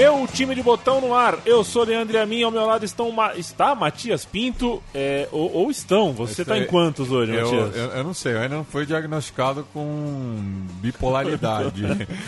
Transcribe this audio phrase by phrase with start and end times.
[0.00, 1.38] Meu time de botão no ar.
[1.44, 5.52] Eu sou Leandro e a mim, ao meu lado estão está Matias Pinto, é, ou,
[5.52, 6.14] ou, estão.
[6.14, 7.76] Você está em quantos hoje, eu, Matias?
[7.76, 11.82] Eu, eu, não sei, eu ainda não fui diagnosticado com bipolaridade.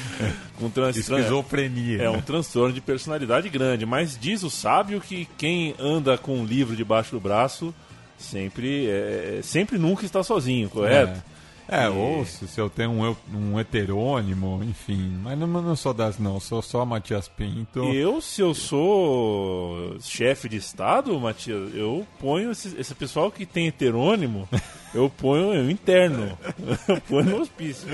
[0.60, 0.98] com trans...
[0.98, 2.02] esquizofrenia.
[2.02, 6.44] É um transtorno de personalidade grande, mas diz o sábio que quem anda com um
[6.44, 7.74] livro debaixo do braço
[8.18, 11.22] sempre, é, sempre nunca está sozinho, correto?
[11.26, 11.31] É.
[11.72, 11.88] É, e...
[11.88, 15.18] ou se, se, eu tenho um, um heterônimo, enfim.
[15.22, 16.38] Mas não, não sou das, não.
[16.38, 17.82] Sou só Matias Pinto.
[17.84, 23.68] Eu, se eu sou chefe de Estado, Matias, eu ponho esse, esse pessoal que tem
[23.68, 24.46] heterônimo,
[24.94, 26.38] eu ponho eu interno.
[26.86, 27.88] eu ponho no hospício.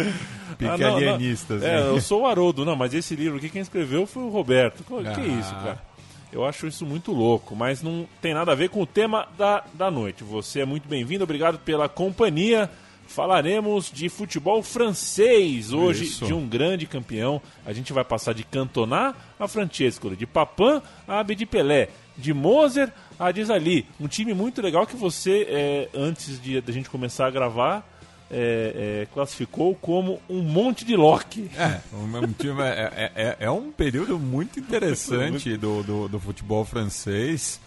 [0.58, 1.62] Pique ah, alienistas.
[1.62, 2.64] É, eu sou o Haroldo.
[2.64, 4.84] Não, mas esse livro aqui quem escreveu foi o Roberto.
[5.06, 5.12] Ah.
[5.12, 5.86] Que isso, cara?
[6.32, 9.64] Eu acho isso muito louco, mas não tem nada a ver com o tema da,
[9.72, 10.24] da noite.
[10.24, 12.68] Você é muito bem-vindo, obrigado pela companhia.
[13.08, 16.26] Falaremos de futebol francês hoje, Isso.
[16.26, 17.40] de um grande campeão.
[17.64, 22.92] A gente vai passar de Cantona a Francesco, de Papin a Abedi Pelé, de Moser
[23.18, 23.86] a Desali.
[23.98, 27.82] Um time muito legal que você, é, antes de a gente começar a gravar,
[28.30, 31.50] é, é, classificou como um monte de Loki.
[31.56, 36.20] É, um, um time, é, é, é, é, um período muito interessante do, do, do
[36.20, 37.58] futebol francês.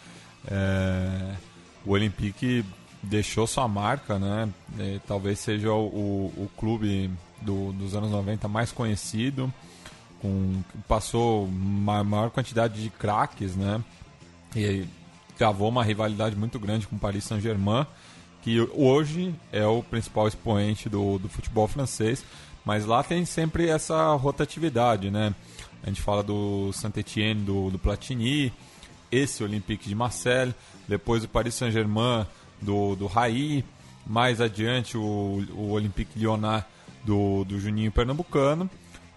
[0.47, 1.35] É,
[1.83, 2.63] o Olympique
[3.01, 4.49] deixou sua marca, né?
[4.79, 7.09] E, talvez seja o, o, o clube
[7.41, 9.51] do, dos anos 90 mais conhecido,
[10.21, 13.83] com, passou uma maior quantidade de craques, né?
[14.55, 14.85] E
[15.37, 17.85] travou uma rivalidade muito grande com o Paris Saint-Germain,
[18.41, 22.23] que hoje é o principal expoente do, do futebol francês,
[22.63, 25.33] mas lá tem sempre essa rotatividade, né?
[25.83, 28.53] A gente fala do Saint-Étienne, do, do Platini,
[29.11, 30.53] esse Olympique de Marseille,
[30.87, 32.25] depois o Paris Saint-Germain
[32.61, 33.63] do, do Raí,
[34.05, 36.63] mais adiante o, o Olympique Lyonnais
[37.03, 38.69] do, do Juninho Pernambucano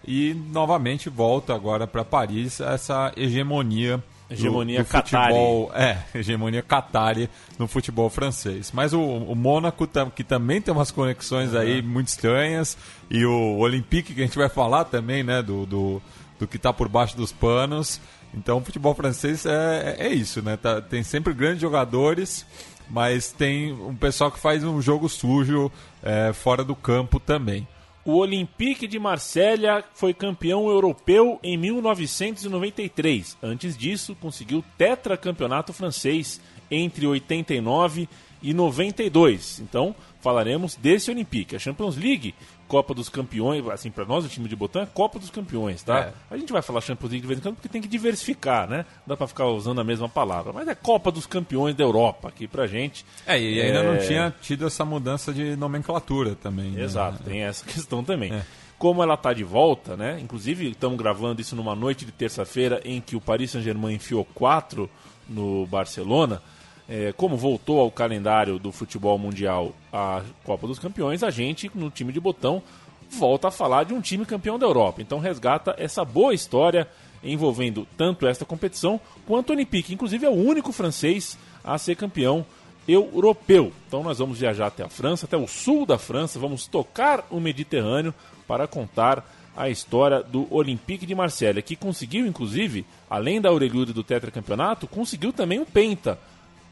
[0.07, 7.29] e novamente volta agora para Paris essa hegemonia hegemonia do, do futebol, é, hegemonia Qatari
[7.59, 8.71] no futebol francês.
[8.73, 11.59] Mas o, o Mônaco que também tem umas conexões uhum.
[11.59, 12.77] aí muito estranhas
[13.09, 16.01] e o Olympique que a gente vai falar também, né, do, do,
[16.39, 17.99] do que está por baixo dos panos.
[18.33, 20.57] Então, o futebol francês é, é isso, né?
[20.57, 22.45] Tá, tem sempre grandes jogadores
[22.89, 25.71] mas tem um pessoal que faz um jogo sujo
[26.03, 27.67] é, fora do campo também.
[28.05, 33.35] O Olympique de Marselha foi campeão europeu em 1993.
[33.41, 38.07] Antes disso, conseguiu tetracampeonato francês entre 89
[38.43, 39.59] e 92.
[39.59, 41.55] Então, falaremos desse Olympique.
[41.55, 42.35] A Champions League
[42.67, 45.99] Copa dos Campeões, assim, para nós o time de Botão é Copa dos Campeões, tá?
[45.99, 46.13] É.
[46.29, 48.85] A gente vai falar Champions League de vez em quando porque tem que diversificar, né?
[49.05, 52.29] Não dá para ficar usando a mesma palavra, mas é Copa dos Campeões da Europa
[52.29, 53.05] aqui pra gente.
[53.25, 53.83] É, e ainda é...
[53.83, 56.71] não tinha tido essa mudança de nomenclatura também.
[56.71, 56.83] Né?
[56.83, 57.29] Exato, né?
[57.29, 58.33] tem essa questão também.
[58.33, 58.43] É.
[58.77, 60.19] Como ela tá de volta, né?
[60.19, 64.89] Inclusive, estamos gravando isso numa noite de terça-feira em que o Paris Saint-Germain enfiou quatro
[65.29, 66.41] no Barcelona
[66.87, 71.89] é, como voltou ao calendário do futebol mundial a Copa dos Campeões, a gente, no
[71.89, 72.61] time de botão,
[73.09, 75.01] volta a falar de um time campeão da Europa.
[75.01, 76.87] Então resgata essa boa história
[77.23, 79.93] envolvendo tanto esta competição quanto o Olympique.
[79.93, 82.45] Inclusive é o único francês a ser campeão
[82.87, 83.71] europeu.
[83.87, 87.39] Então nós vamos viajar até a França, até o sul da França, vamos tocar o
[87.39, 88.13] Mediterrâneo
[88.47, 94.03] para contar a história do Olympique de Marselha, que conseguiu, inclusive, além da orelhuda do
[94.03, 96.19] tetracampeonato, conseguiu também o Penta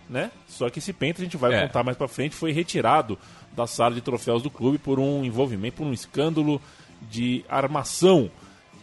[0.09, 0.31] né?
[0.47, 1.61] Só que esse penta a gente vai é.
[1.61, 3.17] contar mais para frente foi retirado
[3.55, 6.61] da sala de troféus do clube por um envolvimento, por um escândalo
[7.09, 8.29] de armação.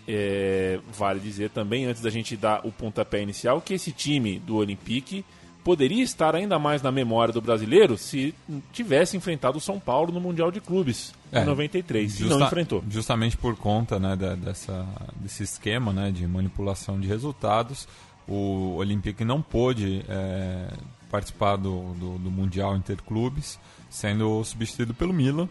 [0.09, 4.57] É, vale dizer também, antes da gente dar o pontapé inicial, que esse time do
[4.57, 5.25] Olympique
[5.63, 8.35] poderia estar ainda mais na memória do brasileiro se
[8.73, 12.83] tivesse enfrentado o São Paulo no Mundial de Clubes é, em 93, justa, não enfrentou.
[12.89, 14.87] Justamente por conta né, da, dessa,
[15.17, 17.87] desse esquema né, de manipulação de resultados,
[18.27, 20.69] o Olympique não pôde é,
[21.11, 23.59] participar do, do, do Mundial Interclubes,
[23.89, 25.49] sendo substituído pelo Milan,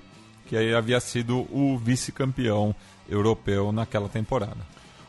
[0.47, 2.73] que aí havia sido o vice-campeão
[3.07, 4.57] europeu naquela temporada.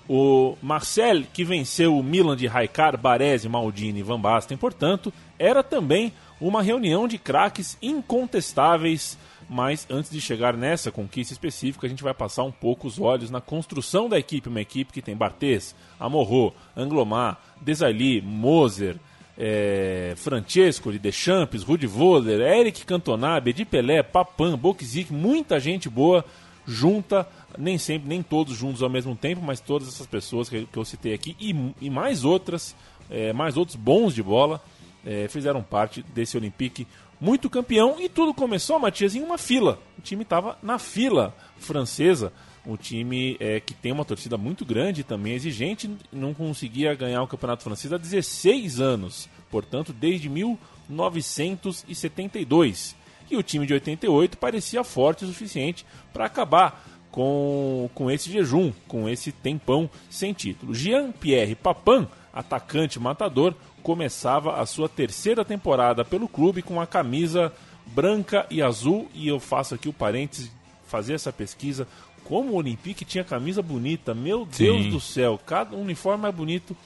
[0.08, 5.62] O Marcel, que venceu o Milan de Raikar, Baresi, Maldini e Van Basten, portanto, era
[5.62, 9.16] também uma reunião de craques incontestáveis.
[9.48, 13.30] Mas antes de chegar nessa conquista específica, a gente vai passar um pouco os olhos
[13.30, 14.48] na construção da equipe.
[14.48, 18.96] Uma equipe que tem Barthez, Amorro, Anglomar, Desailly, Moser,
[19.42, 26.22] é, Francesco de Deschamps, Rudi Voller, Eric Cantona, Bedi Pelé, Papan, Bokzik, muita gente boa
[26.66, 27.26] junta,
[27.56, 30.84] nem sempre, nem todos juntos ao mesmo tempo, mas todas essas pessoas que, que eu
[30.84, 32.76] citei aqui e, e mais outras,
[33.08, 34.62] é, mais outros bons de bola,
[35.06, 36.86] é, fizeram parte desse Olympique
[37.18, 37.96] muito campeão.
[37.98, 39.78] E tudo começou, Matias, em uma fila.
[39.98, 42.30] O time estava na fila francesa
[42.66, 47.26] um time é, que tem uma torcida muito grande também exigente, não conseguia ganhar o
[47.26, 52.94] Campeonato Francês há 16 anos, portanto, desde 1972.
[53.30, 58.72] E o time de 88 parecia forte o suficiente para acabar com, com esse jejum,
[58.86, 60.74] com esse tempão sem título.
[60.74, 67.52] Jean-Pierre Papin, atacante matador, começava a sua terceira temporada pelo clube com a camisa
[67.86, 70.50] branca e azul, e eu faço aqui o parênteses
[70.86, 71.88] fazer essa pesquisa
[72.24, 74.90] como o Olympique tinha camisa bonita, meu Deus Sim.
[74.90, 76.76] do céu, cada uniforme mais bonito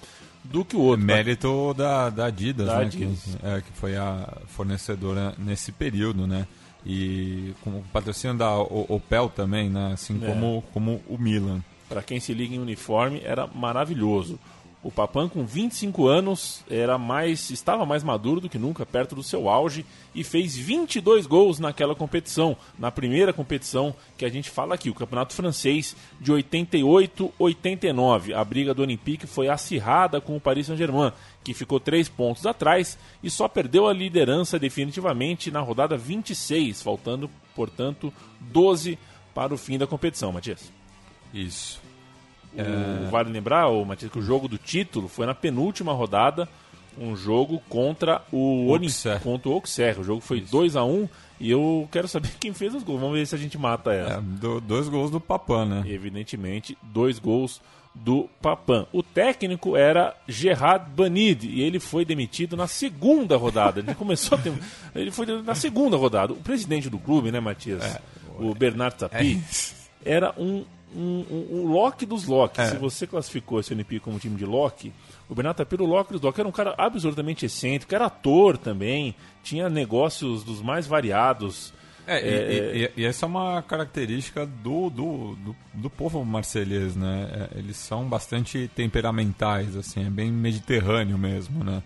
[0.44, 1.04] do que o outro.
[1.04, 2.84] Mérito da, da Adidas, da né?
[2.84, 3.22] Adidas.
[3.22, 6.46] Que, é, que foi a fornecedora nesse período, né?
[6.86, 9.92] E com o patrocínio da Opel também, né?
[9.94, 10.26] Assim é.
[10.26, 11.62] como, como o Milan.
[11.88, 14.38] Para quem se liga em uniforme, era maravilhoso.
[14.84, 19.22] O Papan, com 25 anos, era mais, estava mais maduro do que nunca, perto do
[19.22, 24.74] seu auge, e fez 22 gols naquela competição, na primeira competição que a gente fala
[24.74, 28.34] aqui, o Campeonato Francês de 88-89.
[28.34, 32.98] A briga do Olympique foi acirrada com o Paris Saint-Germain, que ficou três pontos atrás
[33.22, 38.98] e só perdeu a liderança definitivamente na rodada 26, faltando, portanto, 12
[39.34, 40.70] para o fim da competição, Matias.
[41.32, 41.82] Isso.
[42.56, 43.08] É...
[43.10, 46.48] Vale lembrar, ô, Matias, que o jogo do título foi na penúltima rodada,
[46.98, 49.20] um jogo contra o Auxerre.
[49.20, 50.00] contra o Auxerre.
[50.00, 51.08] O jogo foi 2 a 1 um,
[51.40, 53.00] e eu quero saber quem fez os gols.
[53.00, 54.14] Vamos ver se a gente mata essa.
[54.14, 55.82] É, do, dois gols do Papan, né?
[55.86, 57.60] Evidentemente, dois gols
[57.94, 58.86] do Papan.
[58.92, 63.80] O técnico era Gerard Banid e ele foi demitido na segunda rodada.
[63.80, 64.52] Ele começou a ter...
[64.94, 66.32] ele foi na segunda rodada.
[66.32, 67.84] O presidente do clube, né, Matias?
[67.84, 68.00] É,
[68.38, 70.64] o Bernard Tapie, é era um
[70.94, 72.58] um, um, um Loki dos Locks.
[72.58, 72.70] É.
[72.70, 74.92] Se você classificou esse Olympique como time de Loki,
[75.28, 79.14] o Bernardo Tapiro, o Loki dos Locks, era um cara absurdamente excêntrico, era ator também,
[79.42, 81.72] tinha negócios dos mais variados.
[82.06, 86.94] É, é, e, e, e, essa é uma característica do, do, do, do povo marcelês,
[86.94, 87.48] né?
[87.54, 91.82] É, eles são bastante temperamentais, assim, é bem mediterrâneo mesmo, né?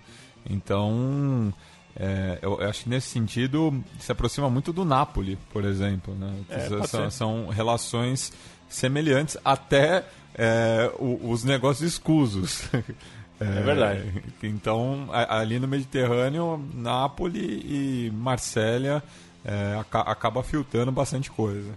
[0.49, 1.55] Então,
[1.95, 6.33] é, eu, eu, acho que nesse sentido se aproxima muito do Napoli, por exemplo, né?
[6.49, 8.33] É, são, são relações
[8.69, 10.05] semelhantes, até
[10.35, 12.69] é, os negócios escusos.
[13.41, 14.25] É, verdade.
[14.43, 19.01] Então, ali no Mediterrâneo, Nápoles e Marsella
[19.45, 21.71] é, acaba filtrando bastante coisa.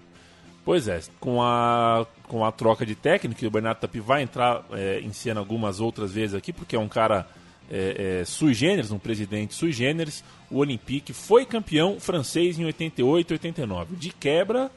[0.66, 5.00] Pois é, com a, com a troca de técnico, o Bernardo Tapi vai entrar é,
[5.02, 7.28] em cena algumas outras vezes aqui, porque é um cara
[7.70, 10.24] é, é, sui generis, um presidente sui generis.
[10.50, 13.96] O Olympique foi campeão francês em 88 e 89.
[13.96, 14.70] De quebra,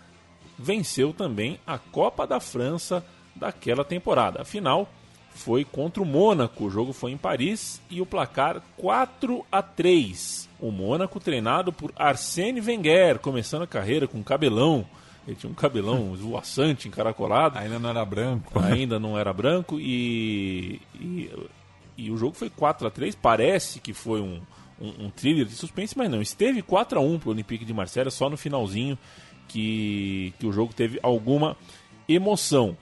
[0.59, 3.05] venceu também a Copa da França
[3.35, 4.43] daquela temporada.
[4.43, 4.89] Afinal,
[5.35, 6.65] foi contra o Mônaco.
[6.65, 10.49] O jogo foi em Paris e o placar 4 a 3.
[10.61, 14.87] O Mônaco treinado por Arsène Wenger, começando a carreira com cabelão.
[15.27, 17.59] Ele tinha um cabelão esvoaçante, encaracolado.
[17.59, 18.59] Ainda não era branco.
[18.61, 21.31] Ainda não era branco e, e,
[21.99, 24.41] e o jogo foi 4 a 3 Parece que foi um,
[24.81, 26.23] um, um thriller de suspense, mas não.
[26.23, 28.97] Esteve 4 a 1 para o Olympique de Marselha só no finalzinho
[29.49, 31.57] que, que o jogo teve alguma
[32.09, 32.77] emoção.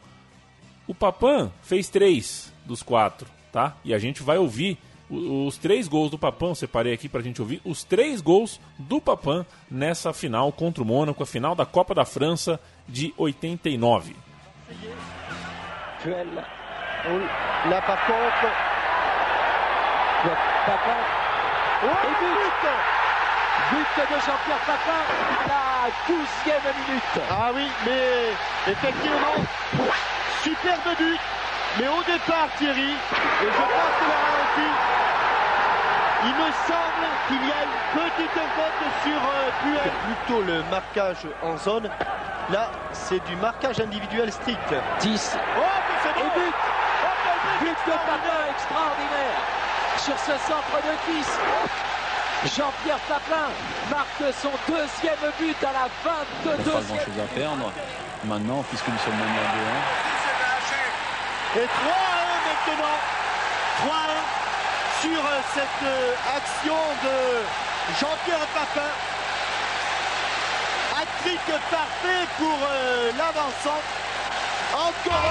[0.87, 3.77] O Papan fez três dos quatro, tá?
[3.85, 4.79] E a gente vai ouvir
[5.13, 9.01] os três gols do Papan, separei aqui para a gente ouvir os três gols do
[9.01, 14.17] Papan nessa final contra o Mônaco, a final da Copa da França de 89.
[23.71, 25.03] But de Jean-Pierre Papin
[25.41, 27.27] à la 12e minute.
[27.31, 29.37] Ah oui, mais effectivement,
[30.43, 31.21] superbe but.
[31.79, 34.71] Mais au départ, Thierry, et je pense que la ralenti,
[36.25, 39.93] il me semble qu'il y a une petite faute sur euh, Puel.
[40.05, 41.89] Plutôt le marquage en zone.
[42.51, 44.75] Là, c'est du marquage individuel strict.
[45.01, 45.37] 10.
[45.37, 46.27] Oh, mais c'est bon.
[46.27, 46.55] Et but.
[47.05, 49.41] Oh, but de Papin extraordinaire
[49.97, 51.92] sur ce centre de 10.
[52.45, 53.49] Jean-Pierre Papin
[53.89, 56.57] marque son deuxième but à la 22e.
[56.57, 57.73] Pas grand chose à perdre
[58.25, 59.53] maintenant puisque nous sommes menés à
[61.57, 61.63] 2-1.
[61.63, 61.69] Et 3-1
[62.49, 62.99] maintenant.
[63.87, 63.91] 3-1
[65.03, 65.23] sur
[65.55, 65.87] cette
[66.37, 67.17] action de
[68.01, 68.93] Jean-Pierre Papin.
[71.01, 73.81] Hat-trick parfait pour euh, l'avançant.
[74.75, 75.27] Encore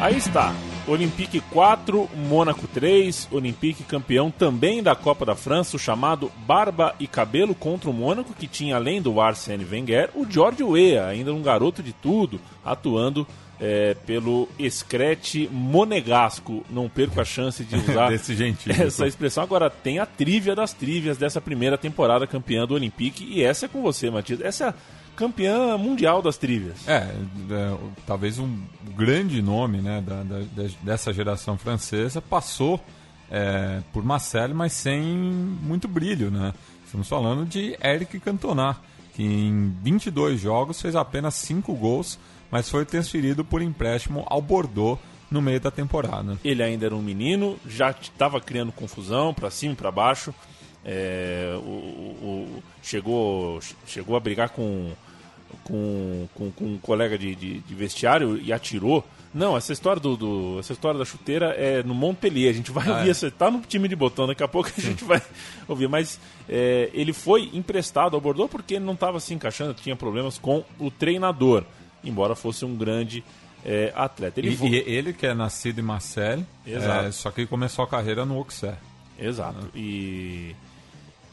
[0.00, 0.08] un.
[0.08, 0.52] Está.
[0.86, 7.08] Olympique 4, Mônaco 3, Olympique campeão também da Copa da França, o chamado Barba e
[7.08, 11.42] Cabelo contra o Mônaco, que tinha além do Arsène Wenger, o George Weah, ainda um
[11.42, 13.26] garoto de tudo, atuando
[13.60, 16.64] é, pelo Screte Monegasco.
[16.70, 19.42] Não perco a chance de usar essa expressão.
[19.42, 23.68] Agora, tem a trívia das trívias dessa primeira temporada campeã do Olympique, e essa é
[23.68, 24.40] com você, Matias.
[24.40, 24.74] Essa é
[25.16, 26.86] campeã mundial das trivias.
[26.86, 27.08] É,
[27.50, 28.58] é talvez um
[28.94, 30.44] grande nome né, da, da,
[30.82, 32.80] dessa geração francesa passou
[33.30, 36.30] é, por Marcel, mas sem muito brilho.
[36.30, 36.52] Né?
[36.84, 38.76] Estamos falando de Eric Cantona,
[39.14, 42.18] que em 22 jogos fez apenas 5 gols,
[42.50, 46.38] mas foi transferido por empréstimo ao Bordeaux no meio da temporada.
[46.44, 50.32] Ele ainda era um menino, já estava criando confusão para cima e para baixo.
[50.84, 54.92] É, o, o, chegou, chegou a brigar com
[55.64, 59.04] com, com, com um colega de, de, de, vestiário e atirou.
[59.34, 62.50] Não, essa história do, do, essa história da chuteira é no Montpellier.
[62.50, 63.10] A gente vai ah, ouvir.
[63.10, 63.30] É.
[63.30, 65.20] Tá no time de botão, daqui a pouco a gente vai
[65.68, 65.88] ouvir.
[65.88, 70.38] Mas é, ele foi emprestado ao Bordeaux porque ele não estava se encaixando, tinha problemas
[70.38, 71.64] com o treinador,
[72.02, 73.22] embora fosse um grande
[73.64, 74.40] é, atleta.
[74.40, 78.24] Ele, e, e, ele que é nascido em Marseille, é, só que começou a carreira
[78.24, 78.78] no Auxerre.
[79.18, 79.58] Exato.
[79.58, 79.68] Né?
[79.74, 80.56] E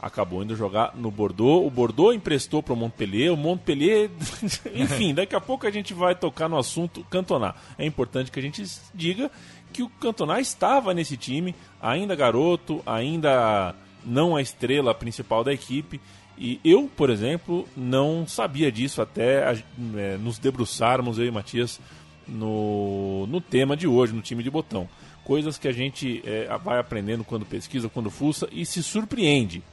[0.03, 1.65] acabou indo jogar no Bordeaux.
[1.65, 3.31] O Bordeaux emprestou para o Montpellier.
[3.31, 4.11] O Montpellier,
[4.75, 7.55] enfim, daqui a pouco a gente vai tocar no assunto Cantona.
[7.77, 9.31] É importante que a gente diga
[9.71, 13.73] que o Cantona estava nesse time, ainda garoto, ainda
[14.05, 16.01] não a estrela principal da equipe.
[16.37, 19.53] E eu, por exemplo, não sabia disso até
[19.95, 21.79] é, nos debruçarmos, eu e Matias,
[22.27, 24.89] no, no tema de hoje, no time de botão.
[25.23, 29.63] Coisas que a gente é, vai aprendendo quando pesquisa, quando fuça e se surpreende.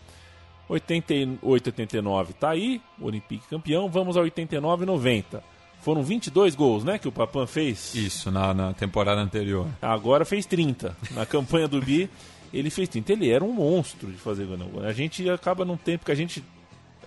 [0.70, 3.88] 88, 89 tá aí, Olympique campeão.
[3.88, 5.42] Vamos a 89 90.
[5.80, 7.94] Foram 22 gols, né, que o Papan fez?
[7.94, 9.66] Isso, na, na temporada anterior.
[9.80, 10.96] Agora fez 30.
[11.12, 12.08] Na campanha do Bi,
[12.52, 13.14] ele fez 30.
[13.14, 14.84] Ele era um monstro de fazer gol.
[14.84, 16.44] A gente acaba num tempo que a gente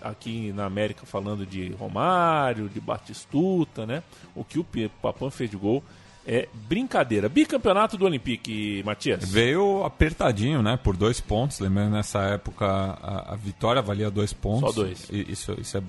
[0.01, 4.03] aqui na América falando de Romário, de Batistuta, né?
[4.35, 4.65] O que o
[5.01, 5.81] Papan fez de gol
[6.25, 7.27] é brincadeira.
[7.27, 9.29] Bicampeonato do Olympique, Matias.
[9.29, 10.77] Veio apertadinho, né?
[10.77, 11.59] Por dois pontos.
[11.59, 14.73] Lembrando, nessa época a, a vitória valia dois pontos.
[14.73, 15.09] Só dois.
[15.11, 15.83] Isso, isso é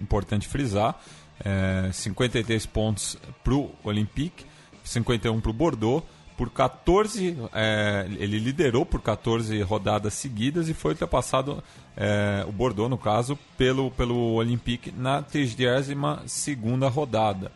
[0.00, 0.98] importante frisar.
[1.42, 4.44] É, 53 pontos para o Olympique,
[4.84, 6.04] 51 para o Bordeaux.
[6.36, 11.62] Por 14, é, ele liderou por 14 rodadas seguidas e foi ultrapassado,
[11.94, 15.88] é, o Bordeaux no caso, pelo, pelo Olympique na 32
[16.90, 17.52] rodada.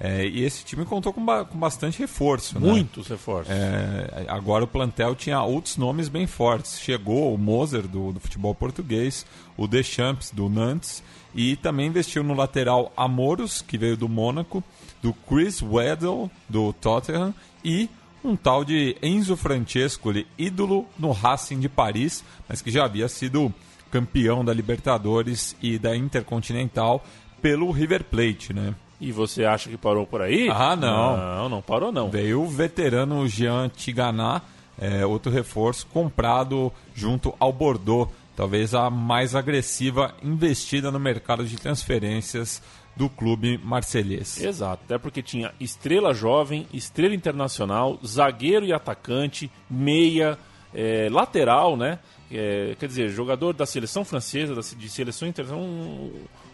[0.00, 2.58] É, e esse time contou com, ba com bastante reforço.
[2.58, 2.68] Né?
[2.68, 3.14] Muitos né?
[3.14, 3.54] reforços.
[3.54, 6.80] É, agora o plantel tinha outros nomes bem fortes.
[6.80, 9.24] Chegou o Moser do, do futebol português,
[9.56, 11.02] o Deschamps do Nantes
[11.34, 14.62] e também investiu no lateral Amoros, que veio do Mônaco,
[15.02, 17.34] do Chris Weddle do Tottenham
[17.64, 17.88] e
[18.24, 23.52] um tal de Enzo Francescoli, ídolo no Racing de Paris, mas que já havia sido
[23.90, 27.04] campeão da Libertadores e da Intercontinental
[27.40, 28.74] pelo River Plate, né?
[29.02, 30.48] E você acha que parou por aí?
[30.48, 31.16] Ah, não.
[31.16, 32.08] Não, não parou não.
[32.08, 34.42] Veio o veterano Jean Tiganá,
[34.80, 38.08] é, outro reforço, comprado junto ao Bordeaux.
[38.36, 42.62] Talvez a mais agressiva investida no mercado de transferências
[42.96, 44.40] do clube marselhês.
[44.40, 50.38] Exato, até porque tinha estrela jovem, estrela internacional, zagueiro e atacante, meia,
[50.72, 51.98] é, lateral, né?
[52.30, 56.12] É, quer dizer, jogador da seleção francesa, de seleção internacional, um,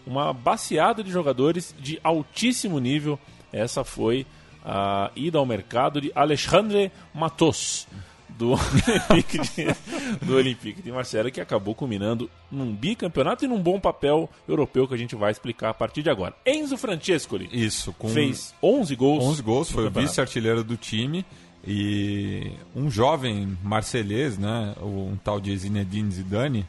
[0.09, 3.19] uma baseada de jogadores de altíssimo nível.
[3.53, 4.27] Essa foi
[4.65, 7.87] a ida ao mercado de Alexandre Matos,
[8.29, 8.53] do
[9.11, 14.31] Olympique de, do Olympique de Marcelo, que acabou culminando num bicampeonato e num bom papel
[14.49, 16.35] europeu que a gente vai explicar a partir de agora.
[16.47, 17.49] Enzo Francescoli.
[17.53, 19.25] Isso, fez 11 gols.
[19.25, 21.25] 11 gols, foi o vice-artilheiro do time.
[21.67, 26.67] E um jovem marcelês, né, um tal de Zinedine Zidane,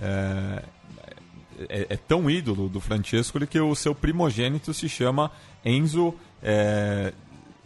[0.00, 0.62] é,
[1.68, 5.30] é, é, tão ídolo do Francesco que o seu primogênito se chama
[5.64, 7.12] Enzo é,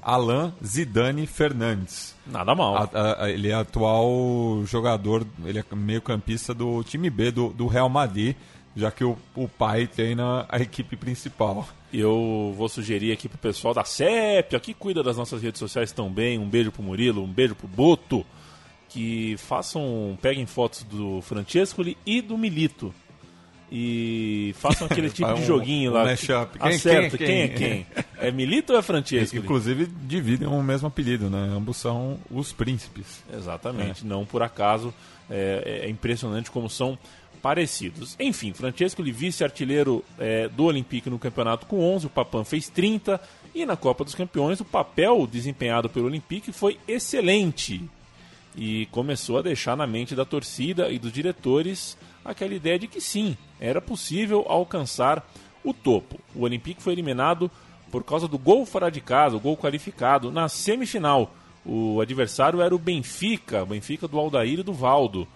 [0.03, 2.15] Alain Zidane Fernandes.
[2.27, 2.77] Nada mal.
[2.77, 7.67] A, a, ele é atual jogador, ele é meio campista do time B do, do
[7.67, 8.37] Real Madrid,
[8.77, 11.67] já que o, o pai treina a equipe principal.
[11.93, 16.39] Eu vou sugerir aqui pro pessoal da CEP, que cuida das nossas redes sociais também,
[16.39, 18.27] um beijo pro Murilo, um beijo pro Boto,
[18.89, 22.93] que façam, peguem fotos do Francescoli e do Milito
[23.77, 26.05] e façam aquele tipo um, de joguinho lá.
[26.05, 26.57] Um mashup.
[26.61, 27.87] Quem, acerta quem, quem, é quem.
[28.19, 29.37] É Milito ou é Francesco?
[29.37, 31.53] Inclusive dividem o mesmo apelido, né?
[31.53, 33.25] Ambos são os príncipes.
[33.37, 34.05] Exatamente.
[34.05, 34.09] É.
[34.09, 34.95] Não por acaso.
[35.29, 36.99] É, é, impressionante como são
[37.43, 38.15] parecidos.
[38.21, 43.19] Enfim, Francesco Livice, artilheiro é, do Olympique no campeonato com 11, o Papan fez 30
[43.55, 47.83] e na Copa dos Campeões o papel desempenhado pelo Olympique foi excelente
[48.55, 53.01] e começou a deixar na mente da torcida e dos diretores aquela ideia de que
[53.01, 55.29] sim, era possível alcançar
[55.63, 56.19] o topo.
[56.35, 57.51] O Olympique foi eliminado
[57.91, 61.35] por causa do gol fora de casa, o gol qualificado, na semifinal.
[61.65, 65.27] O adversário era o Benfica, o Benfica do Aldair e do Valdo.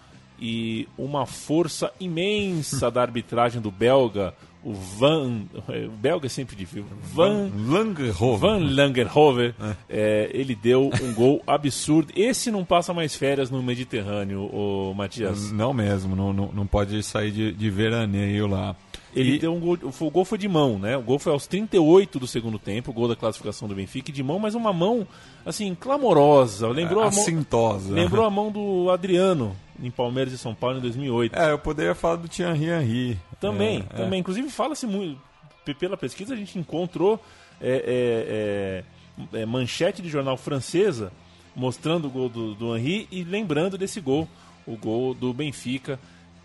[0.40, 5.42] E uma força imensa da arbitragem do belga, o Van.
[5.86, 6.84] O belga é sempre difícil.
[7.14, 8.38] Van, Langerhoven.
[8.38, 9.54] Van Langerhoven.
[9.60, 9.76] É.
[9.88, 12.12] É, ele deu um gol absurdo.
[12.14, 15.50] Esse não passa mais férias no Mediterrâneo, o Matias.
[15.52, 18.76] Não mesmo, não, não, não pode sair de, de veraneio lá.
[19.20, 20.96] Ele deu um gol, o gol foi de mão, né?
[20.96, 24.22] O gol foi aos 38 do segundo tempo, o gol da classificação do Benfica, de
[24.22, 25.06] mão, mas uma mão
[25.44, 27.92] assim clamorosa, lembrou é, a mão, assintosa.
[27.92, 31.38] Lembrou a mão do Adriano em Palmeiras e São Paulo em 2008.
[31.38, 33.18] É, eu poderia falar do Thierry Henry.
[33.40, 34.18] Também, é, também.
[34.18, 34.20] É.
[34.20, 35.28] Inclusive fala-se muito
[35.74, 37.22] pela pesquisa a gente encontrou
[37.60, 38.84] é,
[39.32, 41.12] é, é, é, manchete de jornal francesa
[41.54, 44.28] mostrando o gol do, do Henry e lembrando desse gol,
[44.66, 45.98] o gol do Benfica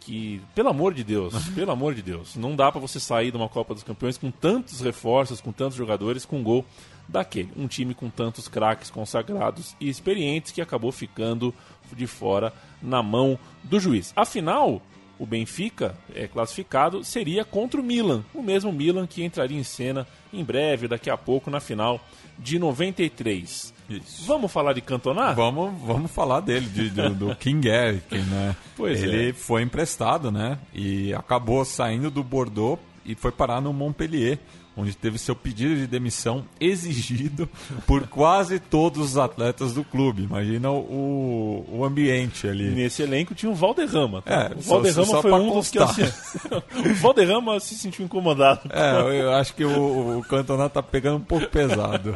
[0.05, 3.37] que, pelo amor de Deus, pelo amor de Deus, não dá para você sair de
[3.37, 6.65] uma Copa dos Campeões com tantos reforços, com tantos jogadores, com um gol
[7.07, 7.51] daquele.
[7.55, 11.53] Um time com tantos craques consagrados e experientes que acabou ficando
[11.95, 14.13] de fora na mão do juiz.
[14.15, 14.81] Afinal,
[15.19, 20.07] o Benfica é classificado seria contra o Milan, o mesmo Milan que entraria em cena
[20.31, 22.03] em breve, daqui a pouco, na final
[22.37, 23.73] de 93.
[23.97, 24.25] Isso.
[24.25, 25.33] Vamos falar de Cantona?
[25.33, 28.55] Vamos, vamos falar dele, de, do, do King Eric, né?
[28.75, 29.33] Pois Ele é.
[29.33, 30.57] foi emprestado, né?
[30.73, 34.39] E acabou saindo do Bordeaux e foi parar no Montpellier
[34.75, 37.47] onde teve seu pedido de demissão exigido
[37.85, 40.23] por quase todos os atletas do clube.
[40.23, 42.69] Imagina o, o ambiente ali.
[42.69, 44.21] Nesse elenco tinha o Valderrama.
[44.21, 44.33] Tá?
[44.33, 45.87] É, o Valderrama só, só foi um constar.
[45.87, 48.61] dos que assim, o Valderrama se sentiu incomodado.
[48.69, 52.15] É, eu acho que o, o campeonato tá pegando um pouco pesado.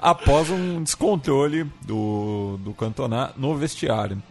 [0.00, 4.22] Após um descontrole do, do campeonato no vestiário.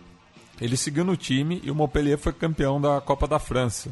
[0.62, 3.90] Ele seguiu no time e o Montpellier foi campeão da Copa da França.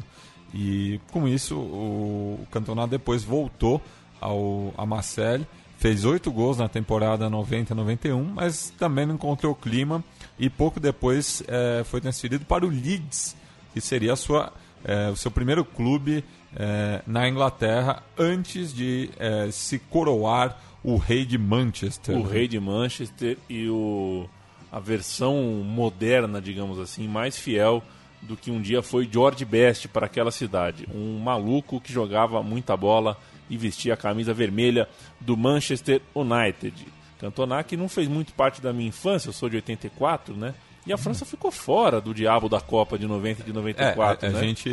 [0.54, 3.80] E com isso, o, Cantona depois voltou
[4.20, 5.46] ao, a Marseille,
[5.78, 10.04] fez oito gols na temporada 90-91, mas também não encontrou clima
[10.38, 13.34] e pouco depois é, foi transferido para o Leeds,
[13.72, 14.52] que seria sua,
[14.84, 16.24] é, o seu primeiro clube
[16.54, 19.10] é, na Inglaterra antes de
[19.50, 22.16] se coroar o rei de Manchester.
[22.16, 24.28] O rei de Manchester e o,
[24.70, 27.82] a versão moderna, digamos assim, mais fiel
[28.22, 30.88] do que um dia foi George Best para aquela cidade.
[30.94, 33.18] Um maluco que jogava muita bola
[33.50, 34.88] e vestia a camisa vermelha
[35.20, 36.86] do Manchester United.
[37.18, 40.54] Cantona que não fez muito parte da minha infância, eu sou de 84, né?
[40.84, 44.26] E a França ficou fora do diabo da Copa de 90 e de 94.
[44.26, 44.38] É, a, né?
[44.38, 44.70] a gente,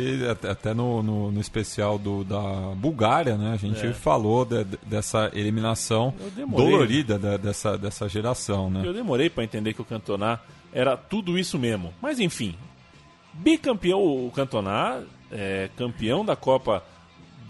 [0.48, 2.40] até no, no, no, especial do, da
[2.74, 3.52] Bulgária, né?
[3.52, 3.92] A gente é.
[3.92, 6.12] falou de, dessa eliminação
[6.48, 8.82] dolorida de, dessa, dessa geração, né?
[8.84, 10.40] Eu demorei para entender que o Cantona
[10.72, 11.94] era tudo isso mesmo.
[12.02, 12.56] Mas enfim,
[13.32, 16.82] bicampeão, o Cantona, é, campeão da Copa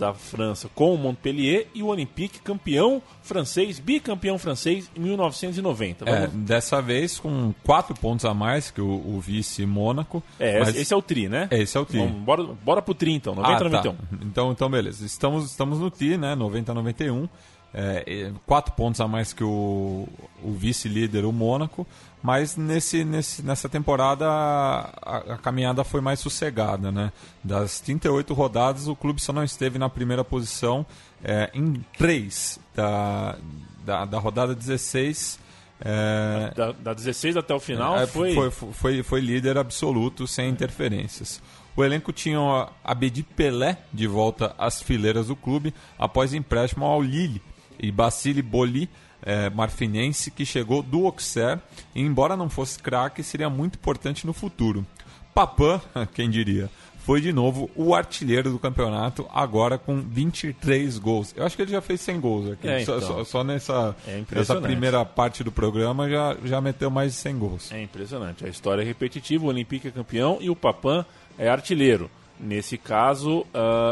[0.00, 6.08] da França com o Montpellier e o Olympique campeão francês, bicampeão francês em 1990.
[6.08, 6.34] É, Vamos...
[6.34, 10.22] É, dessa vez com quatro pontos a mais que o, o vice Mônaco.
[10.38, 10.74] É, mas...
[10.74, 11.48] esse é o tri, né?
[11.50, 11.98] É, esse é o tri.
[11.98, 13.92] Vamos, bora, bora pro tri então, 90 ah, 91.
[13.92, 14.04] Tá.
[14.22, 15.04] Então, então beleza.
[15.04, 16.34] Estamos, estamos no tri, né?
[16.34, 17.28] 90 91.
[17.72, 20.08] É, quatro pontos a mais que o,
[20.42, 21.86] o vice-líder, o Mônaco,
[22.22, 26.90] mas nesse, nesse, nessa temporada a, a, caminhada foi mais sossegada.
[26.90, 27.12] Né?
[27.42, 30.84] Das 38 rodadas, o clube só não esteve na primeira posição
[31.22, 33.36] é, em três da,
[33.84, 35.38] da, da rodada 16.
[35.82, 38.34] É, da, da 16 até o final é, foi...
[38.34, 39.02] Foi, foi...
[39.02, 41.40] foi líder absoluto, sem interferências.
[41.74, 47.40] O elenco tinha Abedi Pelé de volta às fileiras do clube após empréstimo ao Lille
[47.80, 48.88] e Basile Boli,
[49.22, 51.60] é, marfinense, que chegou do Auxerre
[51.94, 54.86] e, embora não fosse craque, seria muito importante no futuro.
[55.34, 55.80] Papan,
[56.14, 61.34] quem diria, foi de novo o artilheiro do campeonato, agora com 23 gols.
[61.36, 62.68] Eu acho que ele já fez 100 gols aqui.
[62.68, 63.00] É, então.
[63.00, 67.18] só, só, só, nessa, é nessa primeira parte do programa já, já meteu mais de
[67.18, 67.72] 100 gols.
[67.72, 68.44] É impressionante.
[68.44, 71.04] A história é repetitiva: o Olympique é campeão e o Papan
[71.38, 72.10] é artilheiro.
[72.38, 73.46] Nesse caso, uh,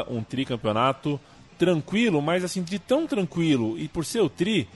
[0.09, 1.21] um tricampeonato
[1.59, 4.69] tranquilo, mas assim, de tão tranquilo e por ser o tri,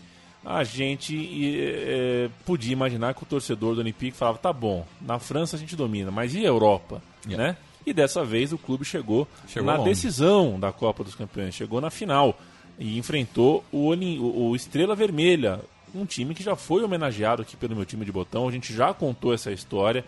[0.44, 5.56] a gente é, podia imaginar que o torcedor do Olympique falava: tá bom, na França
[5.56, 7.00] a gente domina, mas e a Europa?
[7.26, 7.50] Yeah.
[7.50, 7.56] Né?
[7.86, 9.90] E dessa vez o clube chegou, chegou na onde?
[9.90, 12.38] decisão da Copa dos Campeões, chegou na final
[12.78, 15.60] e enfrentou o, o, o Estrela Vermelha,
[15.94, 18.48] um time que já foi homenageado aqui pelo meu time de botão.
[18.48, 20.04] A gente já contou essa história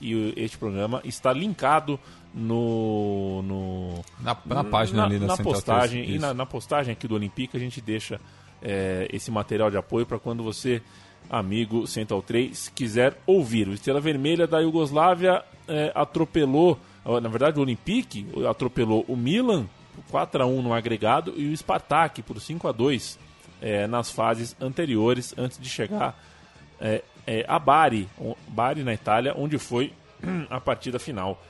[0.00, 1.98] e este programa está linkado
[2.36, 6.92] no, no na, na página na, ali na Central postagem 3, e na, na postagem
[6.92, 8.20] aqui do Olympique a gente deixa
[8.62, 10.82] é, esse material de apoio para quando você
[11.30, 13.66] amigo Central 3 quiser ouvir.
[13.66, 16.78] O Estrela Vermelha da Iugoslávia é, atropelou
[17.22, 21.56] na verdade o Olympique atropelou o Milan por 4 a 1 no agregado e o
[21.56, 23.18] Spartak por 5 a 2
[23.62, 26.20] é, nas fases anteriores antes de chegar
[27.48, 28.06] a Bari,
[28.46, 29.92] Bari na Itália, onde foi
[30.50, 31.40] a partida final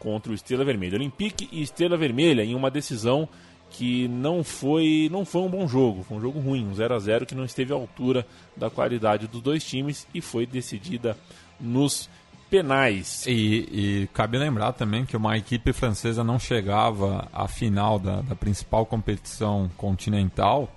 [0.00, 0.96] contra o Estrela Vermelha.
[0.96, 3.28] Olympique e Estrela Vermelha em uma decisão
[3.70, 6.98] que não foi não foi um bom jogo, foi um jogo ruim, um 0 a
[6.98, 11.16] 0 que não esteve à altura da qualidade dos dois times e foi decidida
[11.60, 12.10] nos
[12.50, 13.24] penais.
[13.28, 18.34] E, e cabe lembrar também que uma equipe francesa não chegava à final da, da
[18.34, 20.68] principal competição continental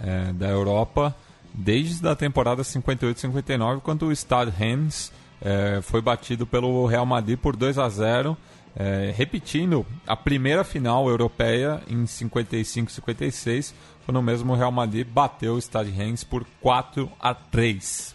[0.00, 1.14] eh, da Europa
[1.52, 7.54] desde a temporada 58-59, quando o Stade Reims eh, foi batido pelo Real Madrid por
[7.54, 8.36] 2 a 0
[8.76, 13.72] eh, repetindo a primeira final europeia em 55-56,
[14.04, 18.14] quando o mesmo Real Madrid bateu o Stade Reims por 4 a 3.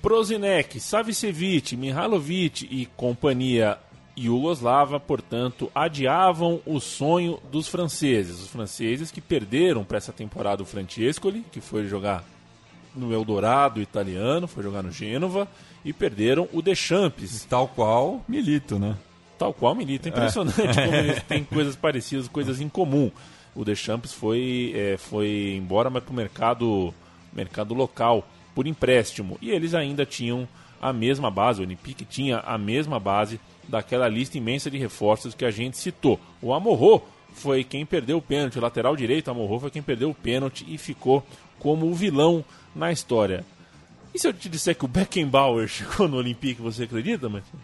[0.00, 3.78] Prozinec, Savicevic, Mihailovic e companhia
[4.16, 8.40] Iugoslava, portanto, adiavam o sonho dos franceses.
[8.40, 12.24] Os franceses que perderam para essa temporada o Francescoli, que foi jogar
[12.94, 15.46] no Eldorado italiano, foi jogar no Gênova,
[15.84, 18.96] e perderam o Deschamps, Tal qual Milito, né?
[19.38, 20.08] Tal qual Milito.
[20.08, 23.10] É impressionante como eles têm coisas parecidas, coisas em comum.
[23.54, 26.94] O Deschamps foi, é, foi embora, mas para o mercado,
[27.32, 29.38] mercado local, por empréstimo.
[29.40, 30.46] E eles ainda tinham
[30.80, 35.44] a mesma base, o Olympique tinha a mesma base daquela lista imensa de reforços que
[35.44, 36.20] a gente citou.
[36.40, 40.14] O Amorro foi quem perdeu o pênalti, o lateral direito, Amorro foi quem perdeu o
[40.14, 41.26] pênalti e ficou
[41.58, 42.44] como o vilão
[42.74, 43.44] na história.
[44.14, 47.56] E se eu te disser que o Beckenbauer chegou no Olympique, você acredita, Martin?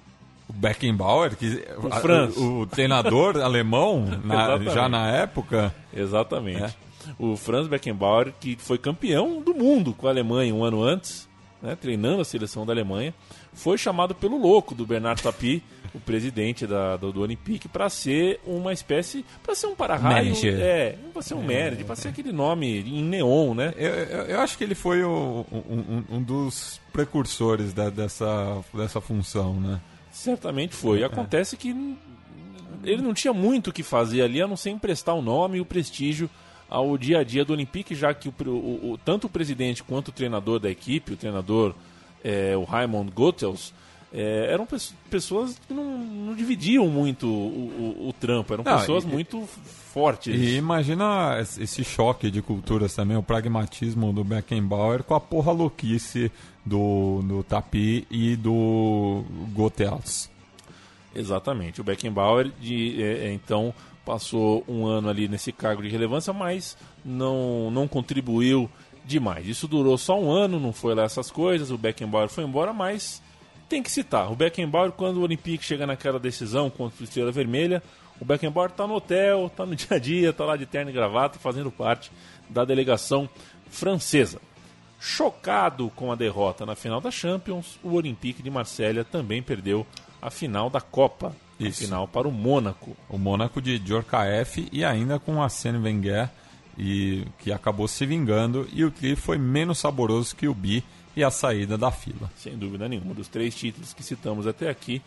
[0.55, 2.01] O Beckenbauer, que O a-
[2.37, 6.63] o, o treinador alemão, na- já na época, Exatamente.
[6.63, 6.73] É.
[7.19, 11.29] O Franz Beckenbauer, que foi campeão do mundo com a Alemanha um ano antes,
[11.61, 13.13] né, treinando a seleção da Alemanha,
[13.53, 15.63] foi chamado pelo louco do Bernard Tapie,
[15.95, 20.97] o presidente da, do, do Olympique, para ser uma espécie, para ser um para-raio, é,
[21.13, 23.75] para ser um manager, para ser aquele nome em neon, né?
[23.77, 28.61] eu, eu- eu acho que ele foi o- um, um- um dos precursores da- dessa,
[28.73, 29.81] dessa função, né?
[30.13, 31.03] Certamente foi.
[31.03, 31.71] Acontece que
[32.85, 35.61] ele não tinha muito o que fazer ali, a não ser emprestar o nome e
[35.61, 36.29] o prestígio
[36.69, 40.09] ao dia a dia do Olympique, já que o, o- o- tanto o presidente quanto
[40.09, 41.75] o treinador da equipe, o treinador,
[42.25, 43.73] é, o Raymond Goethals,
[44.13, 48.79] é, eram pes- pessoas que não, não dividiam muito o, o- o trampo, eram Não,
[48.79, 49.47] pessoas e- muito
[49.93, 50.35] fortes.
[50.35, 56.31] E imagina esse choque de culturas também, o pragmatismo do Beckenbauer com a porra louquice
[56.65, 60.31] do, do Tapi e do Goethals.
[61.15, 61.81] Exatamente.
[61.81, 66.77] O Beckenbauer, de, é, é, então, passou um ano ali nesse cargo de relevância, mas
[67.05, 68.71] não, não contribuiu
[69.05, 69.47] demais.
[69.47, 71.71] Isso durou só um ano, não foi lá essas coisas.
[71.71, 73.23] O Beckenbauer foi embora, mas
[73.69, 74.31] tem que citar.
[74.31, 77.83] O Beckenbauer, quando o Olympique chega naquela decisão contra o Estrela Vermelha,
[78.21, 80.95] o Beckenbauer está no hotel, está no dia a dia, está lá de terno e
[80.95, 82.11] gravata, fazendo parte
[82.49, 83.29] da delegação
[83.69, 84.41] francesa.
[85.05, 89.85] Chocado com a derrota na final da Champions, o Olympique de Marselha também perdeu
[90.23, 91.35] a final da Copa.
[91.61, 92.97] A final para o Mônaco.
[93.09, 96.31] O Mônaco de Djorkaeff e ainda com Arsène Wenger,
[96.79, 100.85] e, que acabou se vingando, e o tri foi menos saboroso que o bi
[101.17, 102.31] e a saída da fila.
[102.37, 103.13] Sem dúvida nenhuma.
[103.13, 105.03] Dos três títulos que citamos até aqui,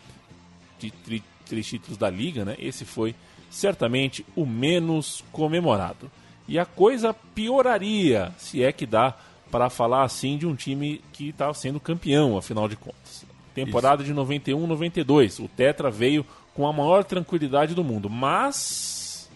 [0.78, 2.54] de tri- três títulos da Liga, né?
[2.58, 3.14] Esse foi
[3.50, 6.10] certamente o menos comemorado.
[6.46, 9.16] E a coisa pioraria, se é que dá
[9.50, 13.24] para falar assim de um time que está sendo campeão, afinal de contas.
[13.54, 15.42] Temporada de 91-92.
[15.42, 19.30] O Tetra veio com a maior tranquilidade do mundo, mas.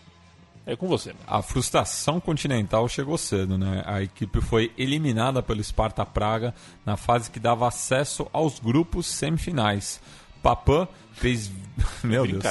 [0.66, 1.14] É com você.
[1.26, 3.82] A frustração continental chegou cedo, né?
[3.86, 10.00] A equipe foi eliminada pelo Sparta Praga na fase que dava acesso aos grupos semifinais.
[10.42, 11.50] Papin fez,
[12.04, 12.44] meu Deus,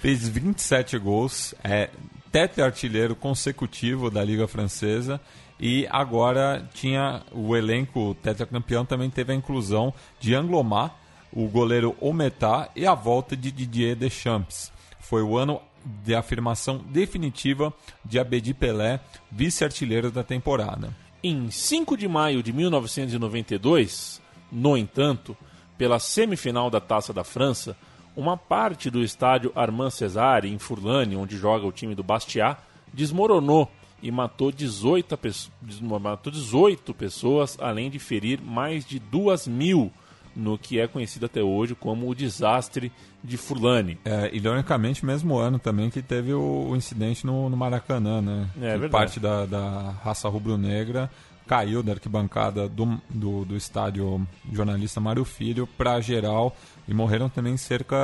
[0.00, 1.90] fez 27 gols, é
[2.30, 5.20] tetra-artilheiro consecutivo da Liga Francesa
[5.58, 10.94] e agora tinha o elenco tetracampeão também teve a inclusão de Anglomar,
[11.32, 14.72] o goleiro Ometá e a volta de Didier Deschamps.
[15.00, 17.72] Foi o ano de afirmação definitiva
[18.04, 20.94] de Abedi Pelé, vice-artilheiro da temporada.
[21.22, 25.36] Em 5 de maio de 1992, no entanto,
[25.76, 27.76] pela semifinal da Taça da França,
[28.16, 32.56] uma parte do estádio Armand Cesare, em Furlane, onde joga o time do Bastia,
[32.92, 33.70] desmoronou
[34.04, 39.90] e matou 18, pesso- des- matou 18 pessoas, além de ferir mais de 2 mil
[40.36, 43.96] no que é conhecido até hoje como o desastre de Furlane.
[44.04, 48.50] É, ironicamente, mesmo ano também que teve o, o incidente no, no, Maracanã, né?
[48.60, 51.10] É, que parte da, da raça rubro-negra
[51.46, 56.54] caiu da arquibancada do, do, do estádio jornalista Mário Filho para geral
[56.86, 57.96] e morreram também cerca,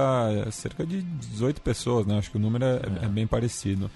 [0.51, 2.17] cerca de 18 pessoas, né?
[2.17, 3.05] Acho que o número é, é.
[3.05, 3.91] é bem parecido.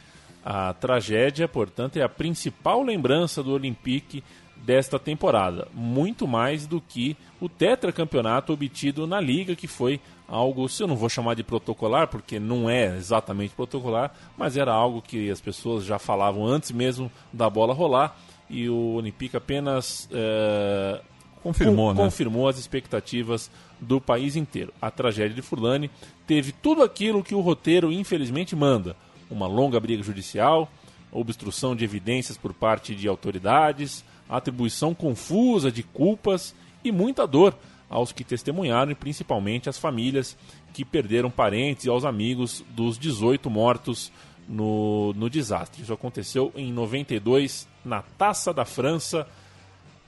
[0.44, 4.22] A tragédia, portanto, é a principal lembrança do Olympique
[4.56, 10.82] desta temporada, muito mais do que o tetracampeonato obtido na liga, que foi algo, se
[10.82, 15.30] eu não vou chamar de protocolar, porque não é exatamente protocolar, mas era algo que
[15.30, 18.16] as pessoas já falavam antes mesmo da bola rolar
[18.48, 21.00] e o Olympique apenas é,
[21.42, 22.04] confirmou, com, né?
[22.04, 24.72] confirmou as expectativas do país inteiro.
[24.80, 25.90] A tragédia de Furlane
[26.26, 28.96] teve tudo aquilo que o roteiro infelizmente manda:
[29.34, 30.70] uma longa briga judicial,
[31.12, 37.54] obstrução de evidências por parte de autoridades, atribuição confusa de culpas e muita dor
[37.88, 40.36] aos que testemunharam e principalmente às famílias
[40.72, 44.10] que perderam parentes e aos amigos dos 18 mortos
[44.48, 45.82] no, no desastre.
[45.82, 49.26] Isso aconteceu em 92 na Taça da França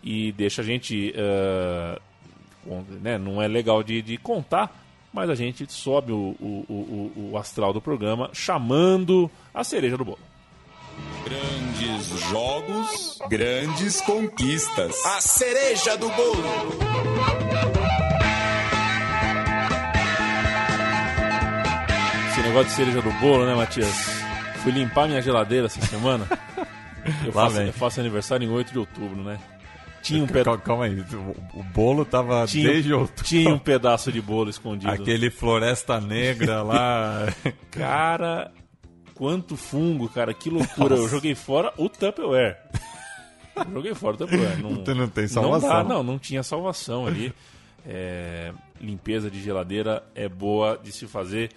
[0.03, 1.15] e deixa a gente.
[1.17, 2.01] Uh,
[3.01, 7.39] né, não é legal de, de, contar, mas a gente sobe o, o, o, o
[7.39, 10.19] astral do programa chamando a cereja do bolo.
[11.25, 15.05] Grandes jogos, grandes conquistas.
[15.05, 16.45] A cereja do bolo.
[22.31, 23.95] Esse negócio de cereja do bolo, né, Matias?
[24.63, 26.27] Fui limpar minha geladeira essa semana.
[27.25, 29.39] Eu, faço, eu faço, aniversário em 8 de outubro, né?
[30.07, 30.59] Tinha um pedaço.
[30.59, 31.05] Calma aí,
[31.55, 33.25] o bolo tava tinha, desde outubro.
[33.25, 34.93] Tinha um pedaço de bolo escondido.
[34.93, 37.27] Aquele floresta negra lá.
[37.71, 38.53] cara,
[39.15, 40.91] quanto fungo, cara, que loucura.
[40.91, 41.03] Nossa.
[41.03, 42.57] Eu joguei fora o Tupperware.
[43.57, 44.63] Eu joguei fora o Tupperware.
[44.63, 45.69] Não, então não tem salvação.
[45.69, 47.33] Não, dá, não, não tinha salvação ali.
[47.85, 51.51] É, limpeza de geladeira é boa de se fazer.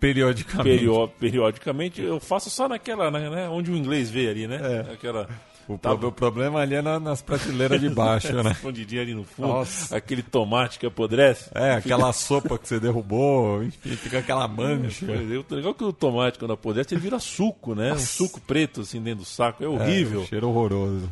[0.00, 0.78] Periodicamente.
[0.78, 2.02] Perio, periodicamente.
[2.02, 3.48] Eu faço só naquela, né?
[3.48, 4.58] Onde o inglês vê ali, né?
[4.62, 4.92] É.
[4.92, 5.28] Aquela.
[5.68, 5.92] O, tá...
[5.92, 8.52] o problema ali é na, nas prateleiras de baixo, né?
[8.52, 9.48] Escondidinho ali no fundo.
[9.48, 9.96] Nossa.
[9.96, 11.50] Aquele tomate que apodrece.
[11.54, 15.04] É, aquela sopa que você derrubou, enfim, fica aquela mancha.
[15.04, 17.90] O legal é que o tomate, quando apodrece, ele vira suco, né?
[17.90, 18.02] Nossa.
[18.02, 19.64] Um suco preto assim dentro do saco.
[19.64, 20.20] É horrível.
[20.20, 21.10] É, um cheiro horroroso.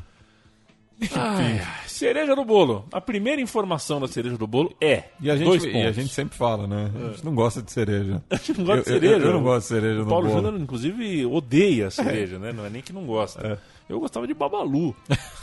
[1.13, 2.87] Ai, cereja do bolo.
[2.93, 5.05] A primeira informação da cereja do bolo é.
[5.21, 6.91] E a gente, e a gente sempre fala, né?
[6.95, 8.23] A gente não gosta de cereja.
[8.31, 9.15] A gente não gosta de cereja.
[9.15, 10.31] Eu, eu, eu não gosto de cereja o Paulo.
[10.31, 12.53] Júnior, inclusive, odeia cereja, né?
[12.53, 13.47] Não é nem que não gosta.
[13.47, 13.74] É.
[13.89, 14.95] Eu gostava de babalu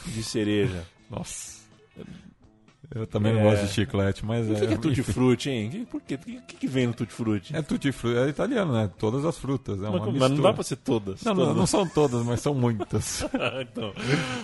[0.06, 0.86] de cereja.
[1.10, 1.62] Nossa.
[2.94, 3.36] Eu também é...
[3.36, 4.68] não gosto de chiclete, mas o que é.
[4.68, 5.88] Que é tutti-frutti, hein?
[5.90, 6.16] Por quê?
[6.16, 7.56] O que, que vem no tutti-frutti?
[7.56, 8.92] É tutti-frutti, é italiano, né?
[8.98, 9.82] Todas as frutas.
[9.82, 11.24] É mas, uma mas não dá pra ser todas.
[11.24, 11.50] Não, todas.
[11.50, 13.24] não, não são todas, mas são muitas.
[13.62, 13.94] então,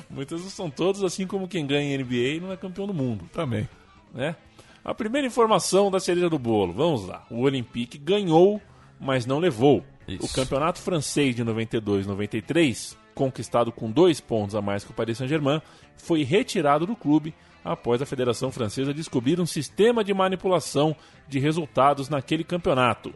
[0.10, 3.26] muitas não são todas, assim como quem ganha em NBA não é campeão do mundo.
[3.34, 3.68] Também.
[4.14, 4.36] Né?
[4.84, 7.26] A primeira informação da cereja do bolo, vamos lá.
[7.30, 8.62] O Olympique ganhou,
[8.98, 9.84] mas não levou.
[10.08, 10.26] Isso.
[10.26, 15.60] O campeonato francês de 92-93, conquistado com dois pontos a mais que o Paris Saint-Germain,
[15.98, 17.34] foi retirado do clube
[17.66, 20.96] após a Federação Francesa descobrir um sistema de manipulação
[21.28, 23.12] de resultados naquele campeonato.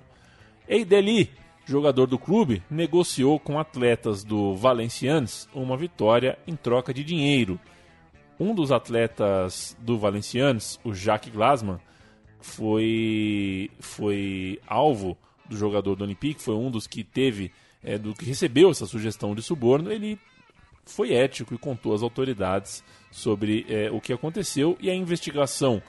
[0.68, 1.30] Eideli,
[1.66, 7.60] jogador do clube, negociou com atletas do Valenciennes uma vitória em troca de dinheiro.
[8.40, 11.80] Um dos atletas do Valenciennes, o Jacques Glasman,
[12.40, 15.16] foi, foi alvo
[15.48, 17.52] do jogador do Olympique, foi um dos que teve,
[17.84, 19.92] é, do que recebeu essa sugestão de suborno.
[19.92, 20.20] Ele
[20.86, 25.82] foi ético e contou às autoridades sobre é, o que aconteceu e a investigação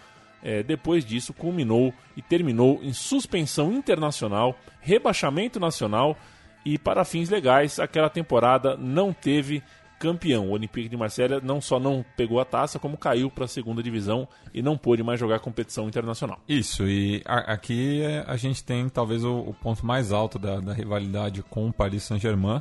[0.43, 6.19] é, depois disso culminou e terminou em suspensão internacional, rebaixamento nacional
[6.65, 9.63] e para fins legais aquela temporada não teve
[10.03, 10.49] campeão.
[10.49, 13.81] O Olympique de Marselha não só não pegou a taça, como caiu para a segunda
[13.81, 16.41] divisão e não pôde mais jogar competição internacional.
[16.49, 20.59] Isso, e a, aqui é, a gente tem talvez o, o ponto mais alto da,
[20.59, 22.61] da rivalidade com o Paris Saint-Germain,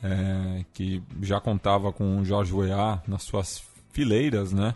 [0.00, 3.60] é, que já contava com o Jorge Weah nas suas
[3.92, 4.72] fileiras, né?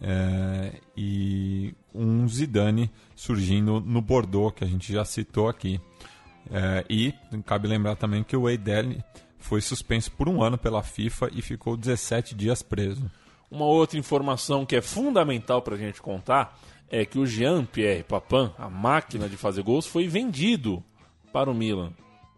[0.00, 5.78] É, e um Zidane surgindo no Bordeaux, que a gente já citou aqui.
[6.50, 7.12] É, e
[7.44, 8.96] cabe lembrar também que o Eidel
[9.42, 13.10] foi suspenso por um ano pela FIFA e ficou 17 dias preso.
[13.50, 18.50] Uma outra informação que é fundamental para a gente contar é que o Jean-Pierre Papin,
[18.58, 20.82] a máquina de fazer gols, foi vendido
[21.32, 21.92] para o Milan.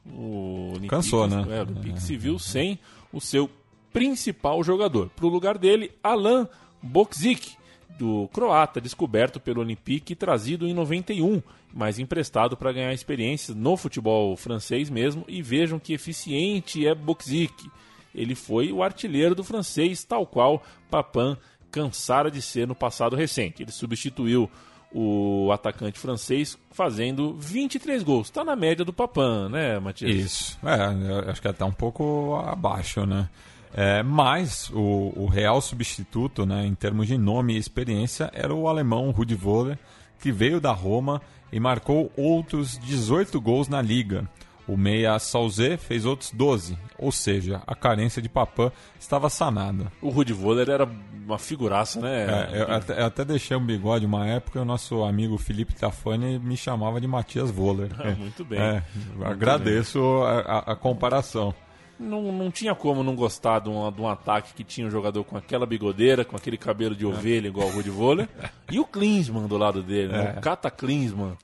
[0.06, 1.44] O Olympique, Cansou, né?
[1.56, 2.00] É, o Olympique é.
[2.00, 2.78] se viu sem
[3.12, 3.50] o seu
[3.92, 5.08] principal jogador.
[5.10, 6.48] Para o lugar dele, Alan
[6.82, 7.56] Boksic,
[7.98, 13.76] do croata, descoberto pelo Olympique e trazido em 91, mas emprestado para ganhar experiência no
[13.76, 15.24] futebol francês mesmo.
[15.28, 17.70] E vejam que eficiente é Boksic.
[18.14, 21.37] Ele foi o artilheiro do francês, tal qual Papin
[21.70, 23.62] cansara de ser no passado recente.
[23.62, 24.48] Ele substituiu
[24.92, 28.28] o atacante francês fazendo 23 gols.
[28.28, 30.14] Está na média do Papan, né, Matias?
[30.14, 30.59] Isso.
[30.62, 33.28] É, acho que até um pouco abaixo, né?
[33.76, 38.68] É, mas o, o, real substituto, né, em termos de nome e experiência, era o
[38.68, 39.76] alemão Rudi Völler,
[40.20, 41.20] que veio da Roma
[41.52, 44.28] e marcou outros 18 gols na liga.
[44.66, 49.92] O meia Salzé fez outros 12, ou seja, a carência de Papan estava sanada.
[50.00, 50.88] O Rudi Voller era
[51.24, 52.48] uma figuraça, né?
[52.50, 55.74] É, eu, até, eu, até, deixei um bigode uma época e o nosso amigo Felipe
[55.74, 57.90] Tafani me chamava de Matias Voller.
[57.98, 58.58] Ah, muito bem.
[58.58, 60.44] É, muito agradeço bem.
[60.46, 61.54] A, a, comparação.
[61.98, 65.22] Não, não tinha como não gostar de um, de um ataque que tinha um jogador
[65.24, 68.28] com aquela bigodeira, com aquele cabelo de ovelha igual o Rudi Voller,
[68.70, 70.35] e o Klinsmann do lado dele, né?
[70.35, 70.38] É.
[70.38, 71.37] o Kata Klinsmann.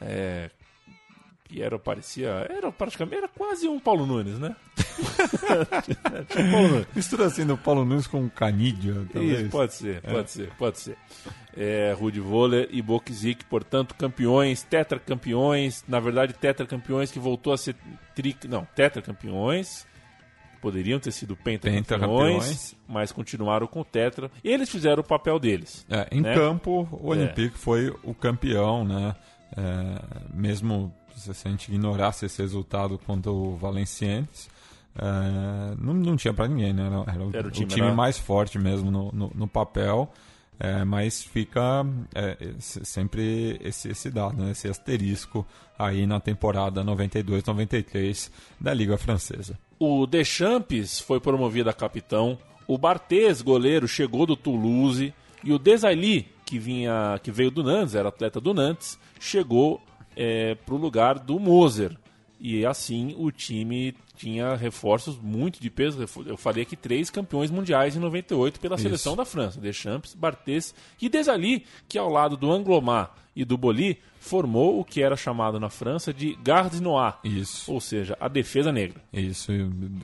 [0.00, 0.50] É,
[1.48, 4.54] que era, parecia, era praticamente, era quase um Paulo Nunes, né?
[6.52, 6.86] Paulo Nunes.
[6.94, 9.40] Mistura assim do Paulo Nunes com o Canídia, talvez.
[9.40, 10.12] Isso, pode ser, é.
[10.12, 10.96] pode ser, pode ser.
[11.56, 17.74] É, Rudi Voller e Bokzik, portanto, campeões, tetracampeões, na verdade, tetracampeões que voltou a ser
[18.14, 18.36] tri...
[18.46, 19.86] não, tetracampeões,
[20.60, 24.30] poderiam ter sido pentacampeões, mas continuaram com o tetra.
[24.44, 25.86] E eles fizeram o papel deles.
[25.88, 26.34] É, em né?
[26.34, 27.58] campo, o Olympique é.
[27.58, 29.16] foi o campeão, né?
[29.56, 34.48] É, mesmo se a gente ignorasse esse resultado contra o Valenciennes,
[34.96, 36.86] é, não, não tinha para ninguém, né?
[36.86, 37.94] Era, era, era o, time, o time era...
[37.94, 40.10] mais forte mesmo no, no, no papel.
[40.60, 44.50] É, mas fica é, sempre esse, esse dado, né?
[44.50, 45.46] esse asterisco
[45.78, 48.28] aí na temporada 92-93
[48.60, 49.56] da Liga Francesa.
[49.78, 56.26] O Deschamps foi promovido a capitão, o Barthez, goleiro, chegou do Toulouse e o Desailly,
[56.44, 59.80] que, vinha, que veio do Nantes, era atleta do Nantes, chegou
[60.18, 61.96] é, para o lugar do Moser.
[62.40, 66.04] E assim o time tinha reforços muito de peso.
[66.26, 68.84] Eu falei aqui três campeões mundiais em 98 pela Isso.
[68.84, 73.98] seleção da França: Deschamps, Barthez e Desailly, que ao lado do Anglomar e do Boli
[74.18, 77.14] formou o que era chamado na França de Garde Noir.
[77.22, 77.72] Isso.
[77.72, 79.00] Ou seja, a defesa negra.
[79.12, 79.52] Isso.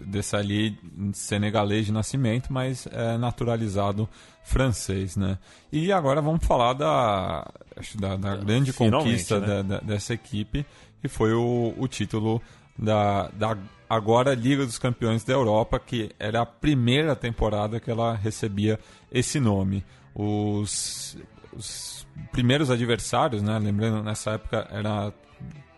[0.06, 0.78] Desailly,
[1.12, 4.08] senegalês de nascimento, mas é naturalizado
[4.44, 5.38] francês, né?
[5.72, 7.50] E agora vamos falar da,
[7.96, 9.46] da, da grande Finalmente, conquista né?
[9.46, 10.64] da, da, dessa equipe,
[11.04, 12.40] que foi o, o título
[12.78, 13.58] da, da
[13.90, 18.80] agora Liga dos Campeões da Europa, que era a primeira temporada que ela recebia
[19.12, 19.84] esse nome.
[20.14, 21.18] Os,
[21.52, 23.58] os primeiros adversários, né?
[23.58, 25.12] Lembrando, nessa época era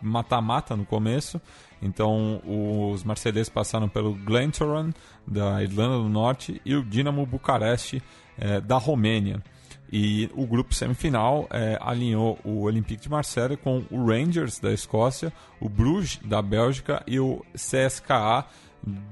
[0.00, 1.40] mata-mata no começo.
[1.82, 4.92] Então, os marcelenses passaram pelo Glentoran,
[5.26, 8.00] da Irlanda do Norte, e o Dinamo Bucareste,
[8.38, 9.42] é, da Romênia.
[9.92, 15.32] E o grupo semifinal é, alinhou o Olympique de Marseille com o Rangers da Escócia,
[15.60, 18.44] o Bruges da Bélgica e o CSKA.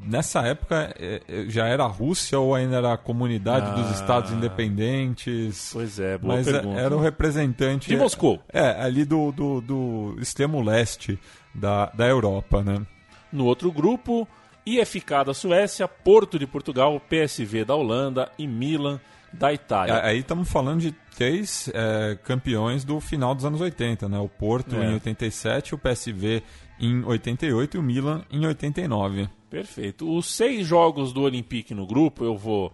[0.05, 3.91] Nessa época é, é, já era a Rússia ou ainda era a comunidade ah, dos
[3.91, 5.71] Estados Independentes?
[5.73, 6.81] Pois é, boa Mas é, pergunta.
[6.81, 7.89] era o representante.
[7.89, 8.41] De Moscou.
[8.53, 11.19] É, ali do, do, do extremo leste
[11.53, 12.87] da, da Europa, né?
[13.33, 14.29] No outro grupo,
[14.65, 19.01] IFK da Suécia, Porto de Portugal, PSV da Holanda e Milan
[19.35, 20.05] da Itália.
[20.05, 24.19] Aí estamos falando de três é, campeões do final dos anos 80, né?
[24.19, 24.85] O Porto é.
[24.85, 26.43] em 87, o PSV
[26.81, 29.29] em 88 e o Milan em 89.
[29.51, 30.13] Perfeito.
[30.13, 32.73] Os seis jogos do Olympique no grupo, eu vou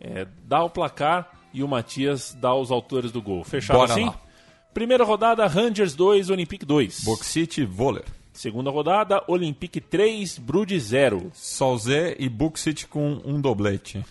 [0.00, 3.44] é, dar o placar e o Matias dar os autores do gol.
[3.44, 4.06] Fechado Bora assim?
[4.06, 4.20] Lá.
[4.74, 7.04] Primeira rodada, Rangers 2, Olympique 2.
[7.04, 8.04] Boxite, Voller.
[8.32, 11.30] Segunda rodada, Olympique 3, Brude 0.
[11.32, 14.04] Solzé e Buxit com um doblete.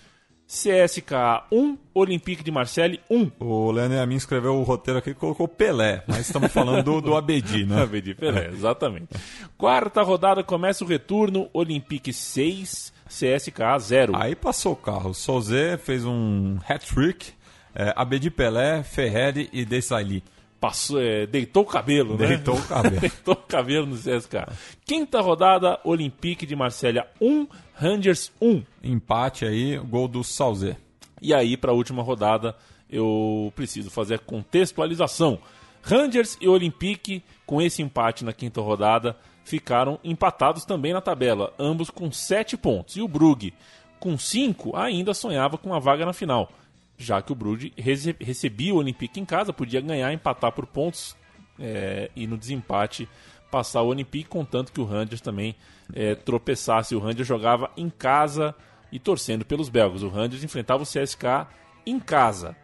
[0.47, 3.31] CSKA 1, Olympique de Marseille 1.
[3.39, 7.15] O Leandro Amin escreveu o roteiro aqui e colocou Pelé, mas estamos falando do, do
[7.15, 7.81] Abedi, né?
[7.83, 9.09] Abedi Pelé, exatamente.
[9.57, 14.15] Quarta rodada começa o retorno, Olympique 6, CSKA 0.
[14.15, 15.13] Aí passou o carro.
[15.13, 17.33] Souzé fez um hat-trick,
[17.73, 20.23] é, Abedi Pelé, Ferreri e Desailly.
[20.65, 22.27] Passou, é, deitou o cabelo, né?
[22.27, 22.99] Deitou o cabelo.
[22.99, 24.51] deitou o cabelo no CSKA.
[24.83, 28.63] Quinta rodada, Olympique de Marseille 1, Rangers 1.
[28.83, 30.77] Empate aí, gol do Salzé.
[31.21, 32.55] E aí, para a última rodada,
[32.89, 35.39] eu preciso fazer a contextualização.
[35.83, 41.91] Rangers e Olympique, com esse empate na quinta rodada, ficaram empatados também na tabela, ambos
[41.91, 42.95] com 7 pontos.
[42.95, 43.53] E o Brugge,
[43.99, 46.51] com 5, ainda sonhava com a vaga na final,
[46.97, 47.73] já que o Brugge
[48.19, 51.15] recebia o Olympique em casa, podia ganhar, empatar por pontos
[51.59, 53.07] é, e no desempate
[53.51, 55.55] passar o Olympique, contanto que o Rangers também
[55.93, 56.95] é, tropeçasse.
[56.95, 58.55] O Rangers jogava em casa
[58.91, 60.03] e torcendo pelos belgas.
[60.03, 61.47] O Rangers enfrentava o CSK
[61.85, 62.55] em casa.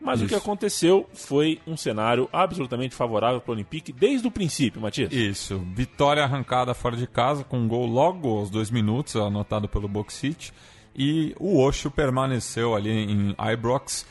[0.00, 0.26] Mas Isso.
[0.26, 5.12] o que aconteceu foi um cenário absolutamente favorável para o Olympique desde o princípio, Matias.
[5.12, 5.58] Isso.
[5.74, 10.14] Vitória arrancada fora de casa com um gol logo aos dois minutos, anotado pelo Box
[10.14, 10.52] City.
[10.94, 14.06] E o Osho permaneceu ali em Ibrox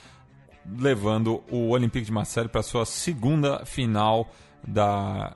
[0.80, 4.30] levando o Olympique de Marseille para sua segunda final
[4.66, 5.36] da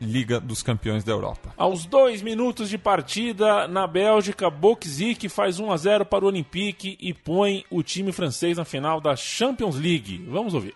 [0.00, 1.54] Liga dos Campeões da Europa.
[1.56, 6.98] Aos dois minutos de partida, na Bélgica, Bokzik faz 1 a 0 para o Olympique
[7.00, 10.24] e põe o time francês na final da Champions League.
[10.28, 10.74] Vamos ouvir.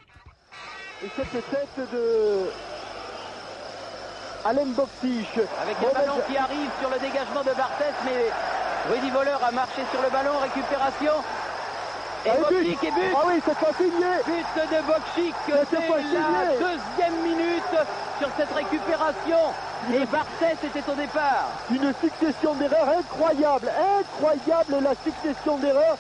[1.03, 1.09] De
[4.45, 5.39] Alain Boksich.
[5.63, 8.31] Avec le ballon qui arrive sur le dégagement de Barthez, mais
[8.93, 11.13] Rudy Voleur a marché sur le ballon, récupération.
[12.25, 12.79] Et but.
[12.83, 15.35] Et but Ah oui, cette fois signé But de Bokchik
[15.87, 17.77] fois la deuxième minute
[18.19, 19.39] sur cette récupération.
[19.93, 21.49] Et Barthez était au départ.
[21.71, 25.97] Une succession d'erreurs incroyable, incroyable la succession d'erreurs,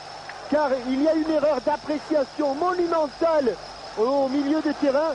[0.51, 3.55] car il y a une erreur d'appréciation monumentale
[3.99, 5.14] au milieu de terrain.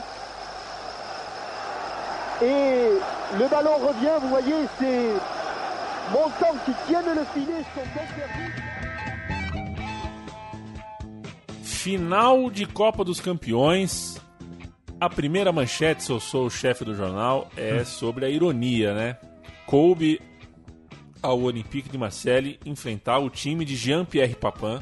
[2.42, 2.90] Et
[3.38, 5.14] le ballon revient, vous voyez, ces
[6.12, 7.80] montants qui tiennent le filet sont.
[11.62, 14.18] Final de Copa dos Campeões.
[15.00, 19.18] A primeira manchete, se eu sou o chefe do jornal, é sobre a ironia, né?
[19.66, 20.20] Coube
[21.22, 24.80] ao Olympique de Marseille enfrentar o time de Jean-Pierre Papin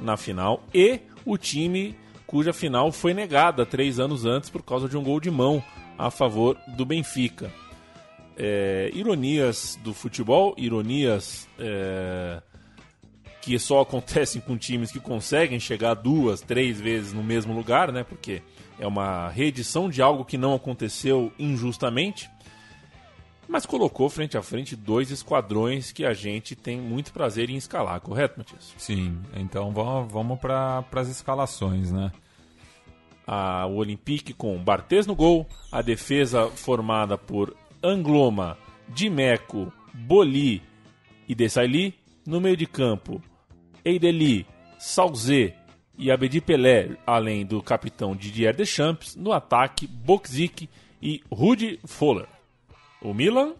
[0.00, 4.96] na final e o time cuja final foi negada três anos antes por causa de
[4.96, 5.62] um gol de mão
[6.06, 7.52] a favor do Benfica.
[8.36, 12.40] É, ironias do futebol, ironias é,
[13.42, 18.02] que só acontecem com times que conseguem chegar duas, três vezes no mesmo lugar, né?
[18.02, 18.42] Porque
[18.78, 22.30] é uma reedição de algo que não aconteceu injustamente.
[23.46, 28.00] Mas colocou frente a frente dois esquadrões que a gente tem muito prazer em escalar,
[28.00, 28.72] correto, Matias?
[28.78, 32.12] Sim, então vamos, vamos para as escalações, né?
[33.26, 38.58] A, o Olympique com Barthez no gol, a defesa formada por Angloma,
[38.88, 40.62] Dimeco, Boli
[41.28, 41.94] e Desailly,
[42.26, 43.22] no meio de campo,
[43.84, 44.46] Eideli,
[44.78, 45.54] Salzé
[45.96, 50.68] e Abedi Pelé, além do capitão Didier Deschamps, no ataque Bokzik
[51.00, 52.26] e Rudi Foller.
[53.02, 53.54] O Milan?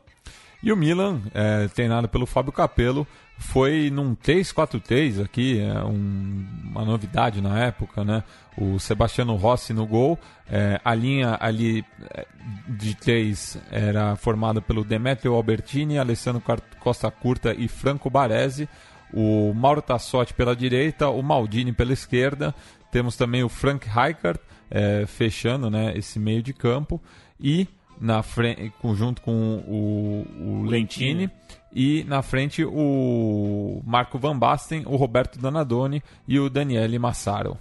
[0.62, 3.06] E o Milan, é, treinado pelo Fábio Capello,
[3.40, 8.22] foi num 3-4-3 aqui, é um- uma novidade na época, né?
[8.56, 10.18] O Sebastiano Rossi no gol,
[10.48, 11.82] é, a linha ali
[12.14, 12.26] é,
[12.68, 16.42] de três era formada pelo Demetrio Albertini, Alessandro
[16.78, 18.68] Costa Curta e Franco Baresi,
[19.12, 22.54] o Mauro Tassotti pela direita, o Maldini pela esquerda,
[22.92, 24.38] temos também o Frank Rijkaard
[24.70, 27.00] é, fechando né, esse meio de campo
[27.40, 27.66] e
[28.00, 29.32] na frente, junto com
[29.66, 31.30] o, o Lentini, Lentini.
[31.72, 37.56] E na frente o Marco Van Basten, o Roberto Danadoni e o Daniele Massaro.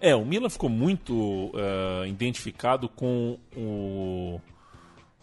[0.00, 4.40] É, o Milan ficou muito eh, identificado com o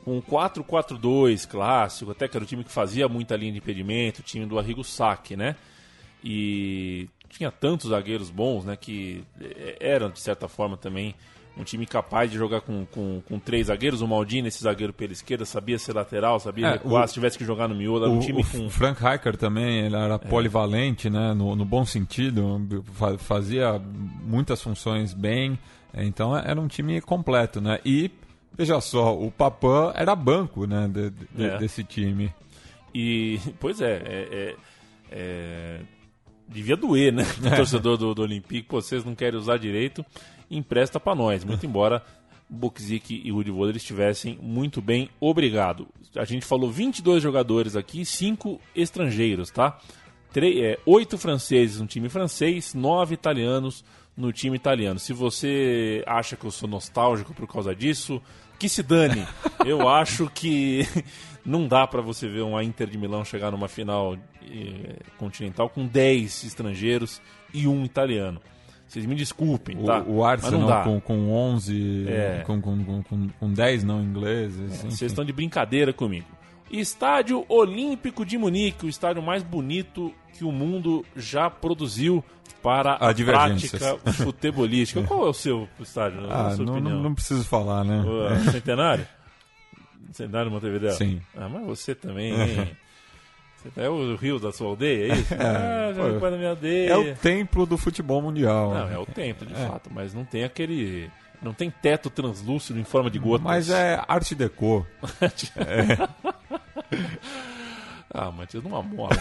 [0.06, 4.24] o 4-4-2 clássico, até que era o time que fazia muita linha de impedimento, o
[4.24, 5.56] time do Arrigo Sacchi, né?
[6.24, 11.16] E tinha tantos zagueiros bons, né, que eh, eram, de certa forma, também
[11.58, 14.02] um time capaz de jogar com, com, com três zagueiros.
[14.02, 17.38] O Maldini, esse zagueiro pela esquerda, sabia ser lateral, sabia É, recuar, o- se tivesse
[17.38, 18.06] que jogar no miolo.
[18.06, 18.70] Era um O, time o com...
[18.70, 23.80] Frank Rijkaard também, ele era polivalente, né, no, no bom sentido, fa- fazia
[24.24, 25.60] muitas funções bem,
[25.94, 27.80] então era um time completo, né?
[27.86, 28.10] E
[28.58, 31.58] veja só, o Papan era banco, né, de- de- É.
[31.58, 32.34] desse time.
[32.96, 34.56] E, pois é, é- é-
[35.12, 35.80] é,
[36.48, 37.24] devia doer, né?
[37.54, 40.06] O torcedor do, do Olympique, vocês não querem usar direito,
[40.52, 41.44] empresta pra nós.
[41.44, 42.04] Muito embora
[42.52, 45.88] Bokzik e Rudi Voller estivessem muito bem, obrigado.
[46.16, 49.80] A gente falou 22 jogadores aqui, 5 estrangeiros, tá?
[50.34, 53.86] Tre é, 8 franceses no time francês, 9 italianos
[54.16, 55.00] no time italiano.
[55.00, 58.22] Se você acha que eu sou nostálgico por causa disso,
[58.60, 59.26] que se dane.
[59.66, 60.86] Eu acho que
[61.46, 65.88] não dá pra você ver uma Inter de Milão chegar numa final eh, continental com
[65.88, 67.22] 10 estrangeiros
[67.54, 68.42] e um italiano.
[68.92, 70.02] Vocês me desculpem, O, tá?
[70.02, 70.68] o Mas não.
[70.70, 72.44] Arsenal com, com 11, É.
[72.46, 74.60] com, com, com, com, com 10 não ingleses.
[74.84, 74.90] enfim.
[74.92, 76.28] Vocês estão de brincadeira comigo.
[76.70, 82.22] Estádio Olímpico de Munique, o estádio mais bonito que o mundo já produziu
[82.62, 85.02] para a prática futebolística.
[85.04, 86.20] Qual é o seu estádio?
[86.30, 86.96] Ah, não, opinião?
[86.98, 88.02] não, não preciso falar, né?
[88.02, 89.08] O, ah, Centenário?
[90.12, 90.92] Centenário Montevideo?
[90.92, 91.22] Sim.
[91.34, 92.72] Ah, mas você também, hein?
[93.64, 95.34] Você é o rio da sua aldeia, é isso?
[95.40, 96.90] ah, já foi na minha aldeia.
[96.90, 98.74] É o templo do futebol mundial.
[98.74, 101.10] Não, é o templo, de fato, mas não tem aquele...
[101.42, 103.44] Não tem teto translúcido em forma de gotas.
[103.44, 104.86] Mas é arte deco.
[108.14, 109.12] Ah, Matias, numa mola.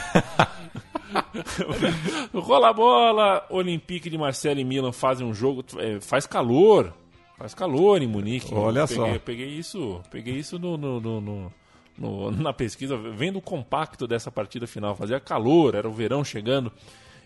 [2.34, 5.64] Rola a bola, Olympique de Marseille e Milan fazem um jogo.
[5.78, 6.92] é, faz calor.
[7.38, 8.52] Faz calor em Munique.
[8.52, 9.06] Olha Eu peguei, só.
[9.14, 11.52] eu peguei isso, peguei isso no, no- no- no-
[12.00, 14.96] no- na pesquisa, vendo o compacto dessa partida final.
[14.96, 16.72] Fazia calor, era o verão chegando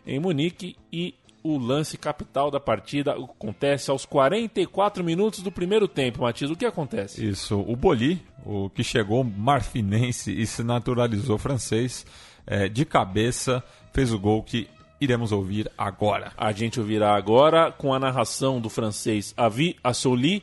[0.07, 6.23] em Munique e o lance capital da partida acontece aos 44 minutos do primeiro tempo,
[6.23, 6.51] Matias.
[6.51, 7.25] O que acontece?
[7.27, 12.05] Isso, o Boli, o que chegou marfinense e se naturalizou francês,
[12.47, 13.63] é, de cabeça,
[13.93, 14.69] fez o gol que
[15.01, 16.33] iremos ouvir agora.
[16.37, 20.43] A gente ouvirá agora com a narração do francês Avi Assoli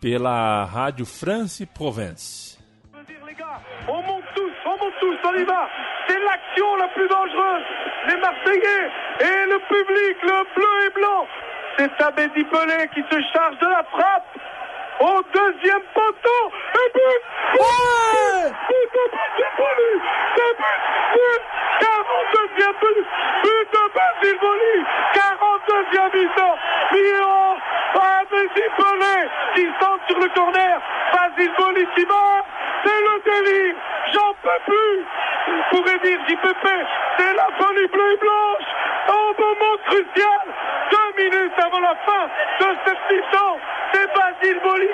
[0.00, 2.47] pela rádio France Provence.
[3.88, 5.68] On monte tous, on monte tous, on y va.
[6.06, 7.64] C'est l'action la plus dangereuse.
[8.08, 8.90] Les Marseillais
[9.20, 11.26] et le public, le bleu et blanc.
[11.78, 14.26] C'est Abedi Pelé qui se charge de la frappe.
[15.00, 16.52] Au deuxième poteau.
[16.74, 17.22] Et but
[17.60, 18.94] Ouais But
[19.38, 19.92] de Boli
[20.34, 20.80] C'est but
[21.14, 21.42] But
[21.80, 23.06] 42e but
[23.42, 24.76] But de Basile Boli
[25.14, 26.56] 42e mi-temps
[26.92, 27.56] Miron
[27.94, 29.18] Abedi Pelé
[29.54, 30.80] qui centre sur le corner
[31.12, 32.57] Basile Boli qui marque
[34.12, 35.04] J'en peux plus.
[35.48, 36.66] On pourrait dire JPP
[37.18, 38.68] C'est la folie bleue et blanche.
[39.08, 40.40] Au moment crucial
[40.90, 42.26] Deux minutes avant la fin
[42.60, 43.58] de cette mi-temps
[43.92, 44.88] C'est Basile Boli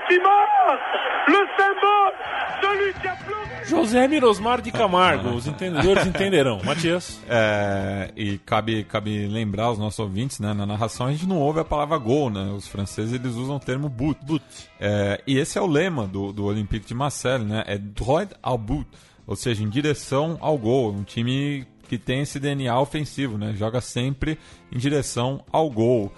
[1.27, 2.15] Le symbole
[2.63, 6.61] Celui qui a José Mirosmar de Camargo, os entendedores entenderão.
[6.63, 7.21] Matias.
[7.29, 11.61] É, e cabe, cabe lembrar aos nossos ouvintes, né, na narração a gente não ouve
[11.61, 12.53] a palavra gol, né?
[12.53, 14.19] Os franceses eles usam o termo but.
[14.25, 14.43] But.
[14.79, 17.65] É, e esse é o lema do, do Olympique de Marseille, né?
[17.67, 18.87] É droit au but,
[19.27, 20.93] ou seja, em direção ao gol.
[20.93, 23.55] Um time que tem esse DNA ofensivo, né?
[23.57, 24.39] Joga sempre
[24.73, 26.13] em direção ao gol.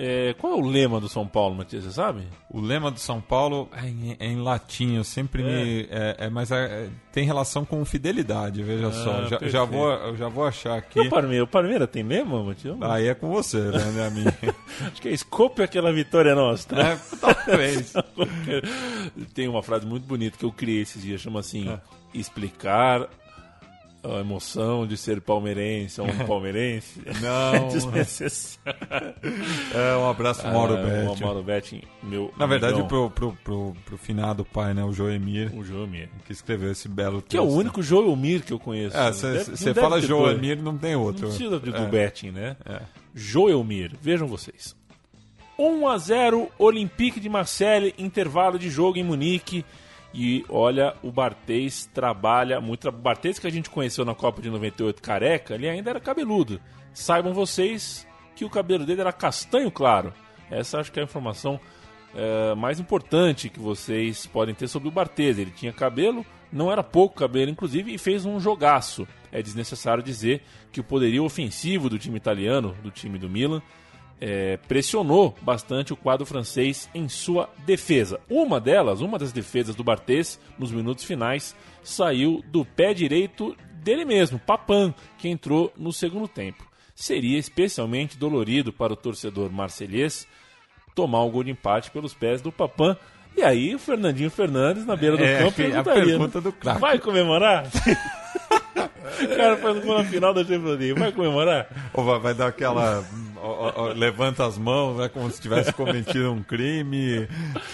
[0.00, 1.82] É, qual é o lema do São Paulo, Matias?
[1.82, 2.22] Você sabe?
[2.48, 5.88] O lema do São Paulo é em, é em latim, eu sempre me.
[5.90, 9.26] É, é, mas é- tem relação com fidelidade, veja só.
[9.26, 11.00] Já, já, vou, eu já vou achar aqui.
[11.00, 11.42] o Parmeira?
[11.42, 12.76] O Parmeira tem lema, Matias?
[12.80, 14.54] Aí é com você, né, minha amiga?
[14.86, 16.72] Acho que é Scope aquela vitória nossa.
[16.76, 16.92] né?
[16.92, 17.92] é, talvez.
[19.34, 21.76] Tem uma frase muito bonita que eu criei esses dias, chama assim:
[22.14, 23.08] explicar
[24.02, 27.02] a emoção de ser palmeirense a um palmeirense.
[27.20, 27.68] Não.
[27.72, 28.78] Desnecessário.
[29.74, 31.22] É, um abraço, Mauro Ah, Betti.
[31.22, 32.32] o Mauro Betti, meu.
[32.38, 36.08] Na verdade, amigão, pro, pro, pro, pro finado pai, né, o Joemir, o Joemir.
[36.24, 37.58] que escreveu esse belo Que é o texto.
[37.58, 38.96] único Joelmir que eu conheço.
[38.96, 41.22] É, você fala Joemir, não tem outro.
[41.22, 41.86] Não precisa do, do É.
[41.86, 42.56] betting, né?
[42.64, 42.80] É.
[43.14, 44.76] Joelmir, vejam vocês.
[45.58, 49.64] 1 a 0 Olympique de Marseille, intervalo de jogo em Munique.
[50.12, 52.88] E olha, o Barthez trabalha muito.
[52.88, 56.60] O Barthez que a gente conheceu na Copa de 98 careca, ele ainda era cabeludo.
[56.92, 60.12] Saibam vocês que o cabelo dele era castanho claro.
[60.50, 61.60] Essa acho que é a informação
[62.14, 65.38] é, mais importante que vocês podem ter sobre o Barthez.
[65.38, 69.06] Ele tinha cabelo, não era pouco cabelo, inclusive, e fez um jogaço.
[69.30, 70.42] É desnecessário dizer
[70.72, 73.62] que o poderio ofensivo do time italiano, do time do Milan,
[74.20, 78.20] é, pressionou bastante o quadro francês em sua defesa.
[78.28, 84.04] Uma delas, uma das defesas do Barthez, nos minutos finais, saiu do pé direito dele
[84.04, 86.66] mesmo, Papan, que entrou no segundo tempo.
[86.94, 90.26] Seria especialmente dolorido para o torcedor marselhês
[90.94, 92.96] tomar o gol de empate pelos pés do Papan.
[93.36, 96.42] E aí o Fernandinho Fernandes na beira do É, campo a perguntaria, pergunta né?
[96.44, 96.80] do craque.
[96.80, 97.66] Vai comemorar?
[99.22, 100.92] o cara faz gol na final da Champions League.
[100.98, 101.68] Vai comemorar?
[101.92, 103.04] Ou vai, dar aquela.
[103.36, 107.28] ó, ó, levanta as mãos, né, como se tivesse cometido um crime.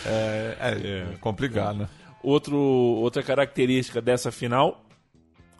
[0.06, 1.88] É, é, complicado, né?
[2.22, 4.84] Outro, outra característica dessa final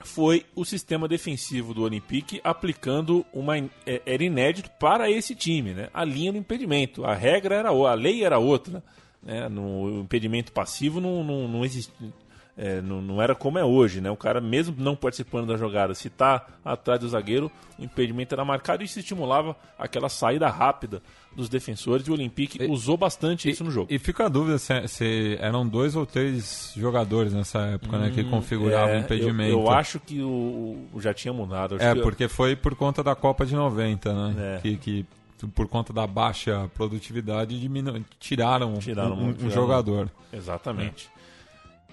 [0.04, 5.88] foi o sistema defensivo do Olympique aplicando uma é, era inédito para esse time, né?
[5.92, 8.82] A linha do impedimento, a regra era a lei era outra,
[9.22, 9.48] né?
[9.48, 12.12] No impedimento passivo não não, não existia
[12.56, 14.10] é, não, não era como é hoje, né?
[14.10, 18.44] O cara, mesmo não participando da jogada, se tá atrás do zagueiro, o impedimento era
[18.44, 21.02] marcado e isso estimulava aquela saída rápida
[21.34, 22.06] dos defensores.
[22.06, 23.88] E o Olympique usou bastante isso no jogo.
[23.92, 28.22] E fica a dúvida se, se eram dois ou três jogadores nessa época, né, que
[28.22, 29.50] configuravam É, o impedimento.
[29.52, 31.76] Eu, eu acho que o, o- já tinha mudado.
[31.80, 34.56] É, que- porque foi por conta da Copa de 90, né?
[34.56, 34.60] É.
[34.60, 35.06] Que, que
[35.54, 38.02] por conta da baixa produtividade diminu...
[38.20, 39.50] tiraram, Tiraram, um, um tiraram.
[39.50, 40.10] jogador.
[40.32, 41.10] Exatamente.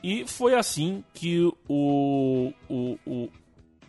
[0.03, 3.29] E foi assim que o, o, o,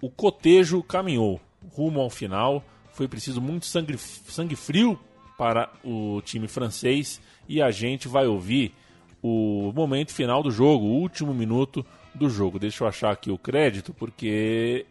[0.01, 1.41] o cotejo caminhou
[1.71, 2.65] rumo ao final.
[2.93, 4.99] Foi preciso muito sangue, sangue frio
[5.39, 7.21] para o time francês.
[7.49, 8.75] E a gente vai ouvir
[9.23, 11.85] o momento final do jogo, o último minuto
[12.15, 12.59] do jogo.
[12.59, 14.87] Deixa eu achar aqui o crédito, porque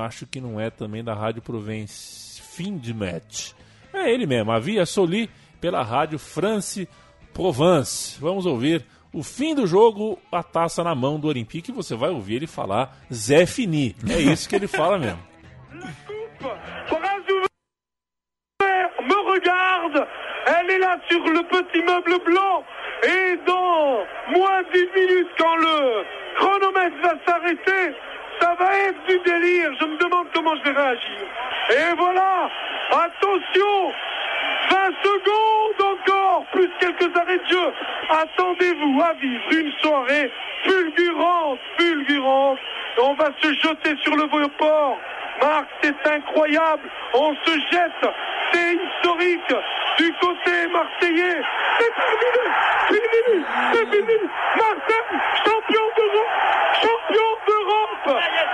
[0.00, 2.40] acho que não é também da Rádio Provence.
[2.42, 3.52] Fim de match.
[3.92, 5.28] É ele mesmo, Havia Soli
[5.60, 6.88] pela Rádio France
[7.32, 8.18] Provence.
[8.18, 8.84] Vamos ouvir
[9.16, 12.94] o fim do jogo, a taça na mão do Olympique, você vai ouvir ele falar
[13.10, 13.96] Zé Fini.
[14.06, 15.18] É isso que ele fala mesmo.
[19.08, 20.06] Me regarde.
[20.46, 22.62] Elle est là sur le petit meuble blanc.
[23.04, 24.04] Et dans
[24.36, 26.04] moins d'une minute, quand le
[26.36, 27.94] chronomètre va s'arrêter,
[28.40, 29.70] ça va être du délire.
[29.80, 31.22] Je me demande comment je vais réagir.
[31.70, 32.50] Et voilà,
[32.90, 33.92] attention,
[34.70, 35.96] 20 secondes
[36.52, 37.72] plus quelques arrêts de jeu.
[38.10, 40.30] Attendez-vous à vivre une soirée
[40.64, 42.58] fulgurante, fulgurante.
[43.02, 44.98] On va se jeter sur le port.
[45.40, 46.88] Marc, c'est incroyable.
[47.14, 48.12] On se jette.
[48.52, 49.54] C'est historique.
[49.98, 51.40] Du côté marseillais,
[51.78, 52.44] c'est terminé.
[52.88, 53.44] Fini.
[53.72, 54.18] C'est fini.
[54.56, 56.26] Marseille, champion d'Europe.
[56.82, 57.75] Champion d'Europe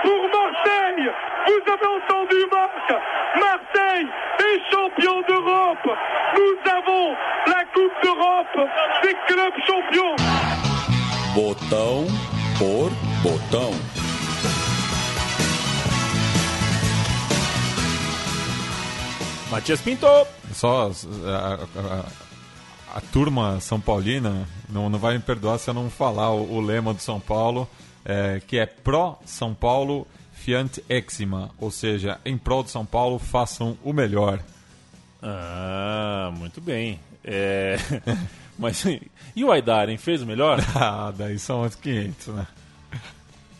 [0.03, 1.09] pour Marseille.
[1.47, 3.03] Vous avez entendu Marc.
[3.35, 4.07] Marseille
[4.39, 5.97] est champion d'Europe.
[6.35, 7.15] Nous avons
[7.47, 8.69] la Coupe d'Europe
[9.03, 10.15] des clubs champions.
[11.35, 12.05] Botão
[12.59, 12.89] por
[13.23, 13.71] botão.
[19.51, 20.07] Matias Pinto.
[20.53, 20.89] Só
[21.25, 22.05] a, a-
[22.95, 26.61] a turma São Paulina não, não vai me perdoar se eu não falar o, o
[26.61, 27.67] lema do São Paulo,
[28.05, 33.17] é, que é pró São Paulo fiant exima, ou seja, em prol do São Paulo
[33.17, 34.39] façam o melhor.
[35.21, 36.99] Ah, muito bem.
[37.23, 37.77] É...
[38.59, 38.83] Mas
[39.35, 40.59] e o Aidaren fez o melhor?
[40.75, 42.47] Ah, daí são os 500, né?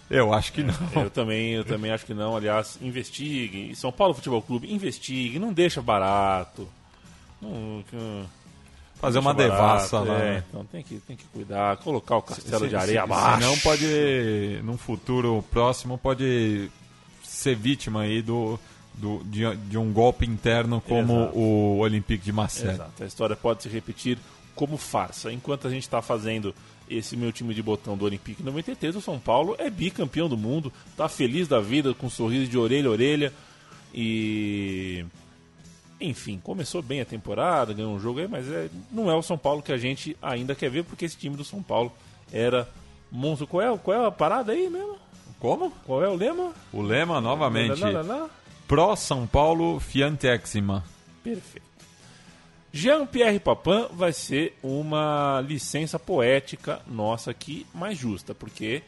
[0.10, 0.76] Eu acho que não.
[0.96, 2.36] Eu também, eu também acho que não.
[2.36, 3.72] Aliás, investigue.
[3.72, 6.68] E São Paulo Futebol Clube, investigue, não deixa barato.
[7.41, 7.84] Não
[9.04, 10.20] Fazer uma devassa barato, lá.
[10.26, 10.43] é, né?
[10.49, 13.41] então tem que, tem que cuidar, colocar o castelo Se- de areia se- abaixo.
[13.41, 16.70] Senão pode, num futuro próximo, pode
[17.24, 18.58] ser vítima aí do,
[18.93, 21.38] do, de, de um golpe interno como Exato.
[21.38, 22.76] o Olympique de Marseille.
[22.76, 24.18] Exato, a história pode se repetir
[24.56, 25.32] como farsa.
[25.34, 26.56] Enquanto a gente está fazendo
[26.89, 30.72] esse meu time de botão do Olympique 93, o São Paulo é bicampeão do mundo,
[30.95, 33.34] tá feliz da vida, com um sorriso de orelha a orelha.
[33.93, 35.06] E.
[36.04, 39.38] Enfim, começou bem a temporada, ganhou um jogo aí, mas é, não é o São
[39.38, 41.91] Paulo que a gente ainda quer ver, porque esse time do São Paulo
[42.32, 42.68] era
[43.10, 43.47] monstro.
[43.47, 44.97] Qual é, qual é a parada aí mesmo?
[45.39, 45.72] Como?
[45.86, 46.54] Qual é o lema?
[46.74, 48.30] O lema, novamente, Lá, lá, lá, lá.
[48.68, 50.84] pró São Paulo fiant exima.
[51.24, 51.74] Perfeito.
[52.72, 58.82] Jean-Pierre Papin vai ser uma licença poética nossa aqui mais justa, porque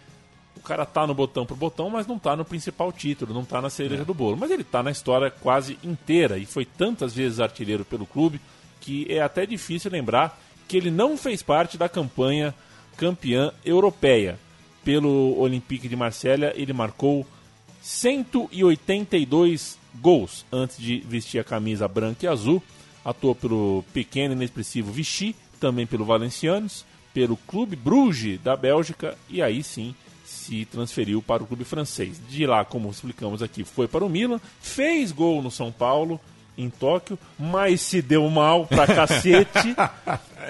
[0.56, 3.62] o cara tá no botão pro botão, mas não tá no principal título, não tá
[3.62, 4.38] na cereja do bolo.
[4.38, 8.40] Mas ele tá na história quase inteira e foi tantas vezes artilheiro pelo clube
[8.80, 12.54] que é até difícil lembrar que ele não fez parte da campanha
[12.96, 14.40] campeã europeia.
[14.84, 17.26] Pelo Olympique de Marselha, ele marcou
[17.82, 22.62] 182 gols antes de vestir a camisa branca e azul.
[23.04, 29.42] Atuou pelo pequeno e inexpressivo Vichy, também pelo Valencianos, pelo Clube Bruges da Bélgica e
[29.42, 29.96] aí sim
[30.46, 32.20] se transferiu para o clube francês.
[32.30, 36.20] De lá, como explicamos aqui, foi para o Milan, fez gol no São Paulo,
[36.58, 39.76] em Tóquio, mas se deu mal pra cacete,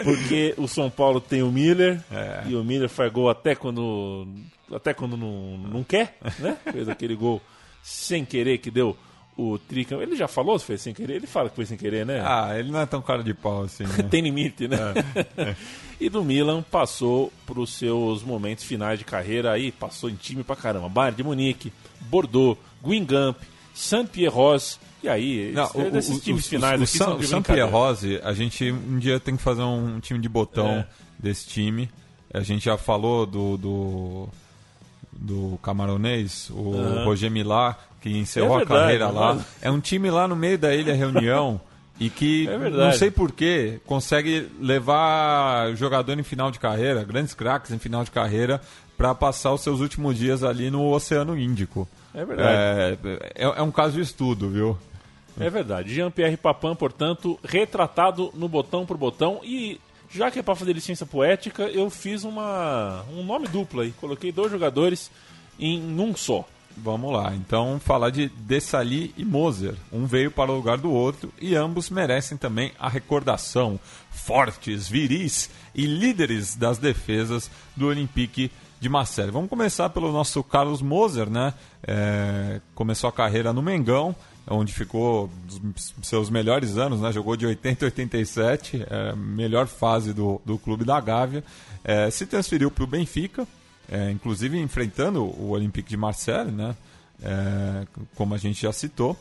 [0.04, 2.02] porque o São Paulo tem o Miller,
[2.48, 4.28] e o Miller faz gol até quando,
[4.72, 6.58] até quando não, não quer, né?
[6.72, 7.42] Fez aquele gol
[7.82, 8.98] sem querer que deu
[9.38, 10.02] o tricampeão.
[10.02, 11.16] Ele já falou se foi sem querer?
[11.16, 12.22] Ele fala que foi sem querer, né?
[12.26, 14.04] Ah, ele não é tão cara de pau assim, né?
[14.10, 14.78] tem limite, né?
[16.00, 20.44] e do Milan passou para os seus momentos finais de carreira aí, passou em time
[20.44, 20.88] pra caramba.
[20.90, 23.38] Bayern de Munique, Bordeaux, Guingamp,
[23.74, 27.28] Saint-Pierre-Rose, e aí, Não, esses, desses times finais o, aqui o, são São, de o
[27.28, 27.68] São brincadeira.
[27.70, 30.88] Pierre Rose, a gente um dia tem que fazer um time de botão É.
[31.20, 31.90] desse time.
[32.34, 34.30] A gente já falou do, do,
[35.14, 37.04] do camaronês, o Aham.
[37.06, 39.34] Roger Millar, que encerrou É a verdade, carreira lá.
[39.34, 41.60] mas- É um time lá no meio da Ilha Reunião
[42.00, 47.72] e que, É não sei porquê, consegue levar jogador em final de carreira, grandes craques
[47.72, 48.62] em final de carreira,
[48.96, 51.88] para passar os seus últimos dias ali no Oceano Índico.
[52.14, 53.00] É verdade.
[53.04, 54.78] É, é, é um caso de estudo, viu?
[55.40, 55.94] É verdade.
[55.94, 59.42] Jean-Pierre Papin, portanto, retratado no botão por botão.
[59.44, 63.92] E já que é para fazer licença poética, eu fiz uma, um nome duplo aí.
[64.00, 65.10] Coloquei dois jogadores
[65.60, 66.46] em um só.
[66.78, 69.76] Vamos lá, então falar de Dessali e Moser.
[69.92, 73.80] Um veio para o lugar do outro e ambos merecem também a recordação.
[74.12, 79.32] Fortes, viris e líderes das defesas do Olympique de Marseille.
[79.32, 81.54] Vamos começar pelo nosso Carlos Moser, né?
[81.88, 84.16] É, começou a carreira no Mengão,
[84.48, 85.30] onde ficou
[86.04, 87.12] seus melhores anos, né?
[87.12, 91.44] Jogou de 80 a 87, é, melhor fase do, do clube da Gávea.
[91.84, 93.48] É, se transferiu para o Benfica,
[93.90, 96.76] é, inclusive enfrentando o Olympique de Marseille, né?
[97.22, 99.18] É, como a gente já citou.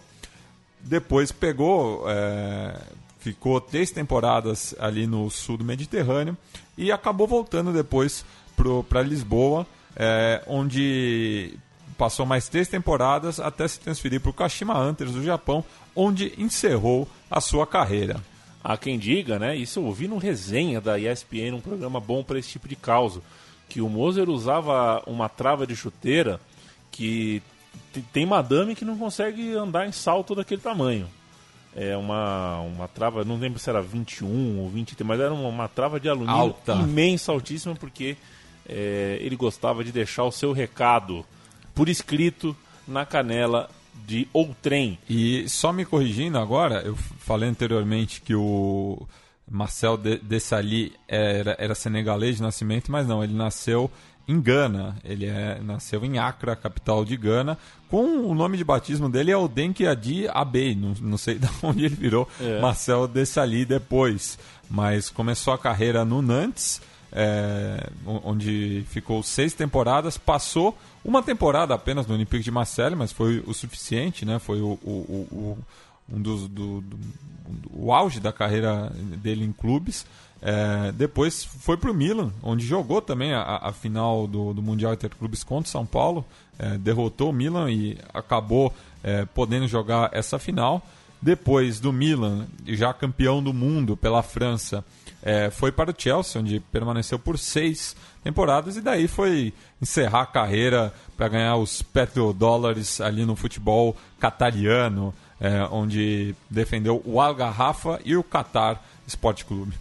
[0.81, 2.79] Depois pegou, é,
[3.19, 6.37] ficou três temporadas ali no sul do Mediterrâneo
[6.77, 8.25] e acabou voltando depois
[8.89, 11.55] para Lisboa, é, onde
[11.97, 17.09] passou mais três temporadas até se transferir para o Kashima Antlers do Japão, onde encerrou
[17.31, 18.21] a sua carreira.
[18.63, 19.55] Há quem diga, né?
[19.55, 23.21] Isso eu ouvi no resenha da ESPN, um programa bom para esse tipo de causa,
[23.69, 26.41] que o Moser usava uma trava de chuteira
[26.91, 27.43] que
[28.13, 31.09] tem madame que não consegue andar em salto daquele tamanho.
[31.77, 35.69] É uma, uma trava, não lembro se era 21 ou 23, mas era uma, uma
[35.69, 36.75] trava de alumínio Alta.
[36.75, 38.17] imensa, altíssima, porque
[38.69, 41.27] é, ele gostava de deixar o seu recado
[41.75, 42.57] por escrito
[42.87, 43.69] na canela
[44.07, 44.99] de outrem.
[45.09, 49.07] E só me corrigindo agora, eu falei anteriormente que o
[49.51, 53.91] Marcel de Dessali era, era senegalês de nascimento, mas não, ele nasceu
[54.27, 54.97] em Gana.
[55.05, 57.59] Ele é, nasceu em Accra, capital de Gana.
[57.91, 60.75] Com o nome de batismo dele é Odenki Adi Abei.
[60.75, 62.59] Não, não sei de onde ele virou É.
[62.61, 64.39] Marcel Dessali depois.
[64.71, 66.81] Mas começou a carreira no Nantes,
[67.13, 67.87] é,
[68.25, 70.17] onde ficou seis temporadas.
[70.17, 74.39] Passou uma temporada apenas no Olympique de Marseille, mas foi o suficiente, né?
[74.39, 75.59] Foi o- o- o-
[76.13, 76.99] um dos, do, do-
[77.73, 78.91] o auge da carreira
[79.23, 80.07] dele em clubes.
[80.41, 84.93] É, depois foi para o Milan, onde jogou também a, a final do, do Mundial
[84.93, 86.25] Interclubes contra o São Paulo.
[86.59, 90.87] É, derrotou o Milan e acabou é, podendo jogar essa final.
[91.21, 94.85] Depois do Milan, já campeão do mundo pela França,
[95.23, 100.27] é, foi para o Chelsea, onde permaneceu por seis temporadas e daí foi encerrar a
[100.27, 108.01] carreira para ganhar os petrodólares ali no futebol catariano, é, onde defendeu o Al Garrafa
[108.05, 109.75] e o Qatar Sport Clube.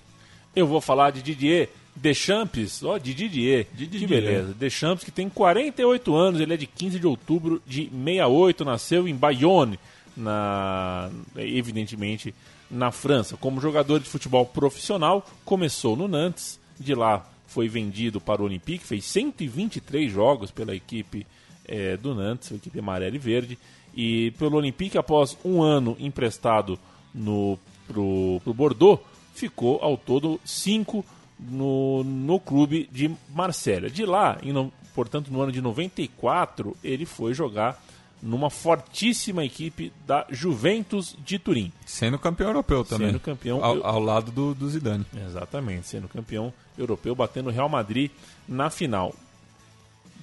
[0.56, 4.10] Eu vou falar de Didier Deschamps, ó, de Didier, que Didier.
[4.10, 4.54] beleza.
[4.54, 9.16] Deschamps que tem 48 anos, ele é de 15 de outubro de 68, nasceu em
[9.16, 9.80] Bayonne,
[10.18, 12.34] na, evidentemente
[12.70, 13.38] na França.
[13.38, 18.84] Como jogador de futebol profissional, começou no Nantes, de lá foi vendido para o Olympique,
[18.84, 21.26] fez 123 jogos pela equipe
[21.68, 23.60] eh, do Nantes, a equipe amarela e verde,
[23.96, 26.80] e pelo Olympique, após um ano emprestado
[27.14, 29.02] no, pro, pro Bordeaux,
[29.34, 31.06] ficou ao todo cinco
[31.40, 33.90] no, no clube de Marselha.
[33.90, 37.82] De lá, em portanto, no ano de 94, ele foi jogar
[38.22, 41.74] numa fortíssima equipe da Juventus de Turim.
[41.86, 43.08] Sendo campeão europeu também.
[43.08, 45.06] Sendo campeão Ao, ao lado do, do Zidane.
[45.28, 48.10] Exatamente, sendo campeão europeu, batendo o Real Madrid
[48.48, 49.14] na final.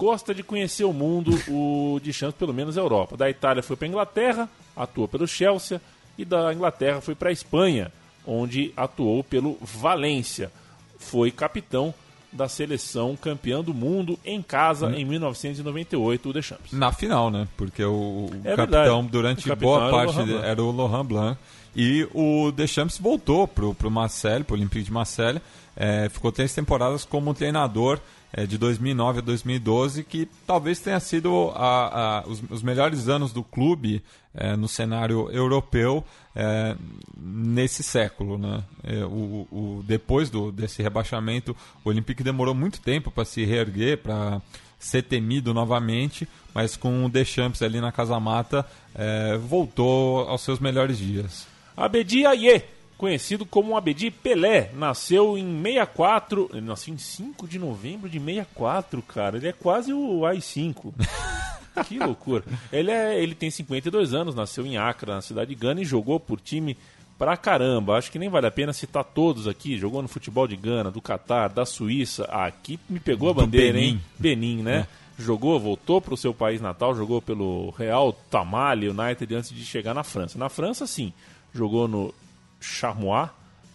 [0.01, 3.17] Gosta de conhecer o mundo, o de chance pelo menos a Europa.
[3.17, 5.81] Da Itália foi para Inglaterra, atuou pelo Chelsea,
[6.17, 7.93] e da Inglaterra foi para a Espanha,
[8.27, 10.51] onde atuou pelo Valência.
[10.99, 11.93] Foi capitão
[12.33, 14.95] da seleção campeã do mundo em casa Hum.
[14.95, 16.73] em 1998, o Deschamps.
[16.73, 17.47] Na final, né?
[17.57, 19.09] Porque o, o É capitão, verdade.
[19.11, 20.47] durante O capitão boa era o parte de- Blanc.
[20.47, 21.39] era o Laurent Blanc.
[21.75, 25.41] E o Deschamps voltou pro, pro Marseille, pro Olympique de Marseille.
[25.77, 27.99] É, ficou três temporadas como treinador
[28.33, 33.33] é, de 2009 a 2012, que talvez tenha sido a- a- os, os melhores anos
[33.33, 34.03] do clube
[34.35, 36.05] é, no cenário europeu
[36.37, 36.77] é,
[37.17, 38.39] nesse século.
[38.39, 38.63] Né?
[38.85, 43.99] É, o, o- depois do, desse rebaixamento, o Olympique demorou muito tempo para se reerguer,
[43.99, 44.41] para
[44.79, 48.65] ser temido novamente, mas com o Deschamps ali na Casa Mata,
[48.95, 51.47] é, voltou aos seus melhores dias.
[51.77, 52.65] Abedi Aie,
[53.01, 59.01] conhecido como Abedi Pelé, nasceu em 64, ele nasceu em 5 de novembro de 64,
[59.01, 59.39] cara.
[59.39, 60.93] Ele é quase o AI-5.
[61.89, 62.45] que loucura.
[62.71, 66.21] Ele, é, ele tem 52 anos, nasceu em Accra, na cidade de Gana, e jogou
[66.21, 66.77] por time
[67.19, 67.97] pra caramba.
[67.97, 69.79] Acho que nem vale a pena citar todos aqui.
[69.79, 72.29] Jogou no futebol de Gana, do Catar, da Suíça.
[72.31, 73.87] Ah, aqui me pegou a bandeira, Benin.
[73.93, 74.01] hein?
[74.19, 74.87] Benin, né?
[75.19, 79.95] Jogou, voltou para o seu país natal, jogou pelo Real Tamale United antes de chegar
[79.95, 80.39] na França.
[80.39, 81.15] Na França, sim,
[81.55, 82.13] jogou no
[82.61, 83.31] Charmois,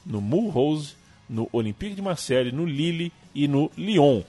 [0.06, 0.96] no Mulhouse,
[1.30, 4.22] no Olympique de Marseille, no Lille e no Lyon.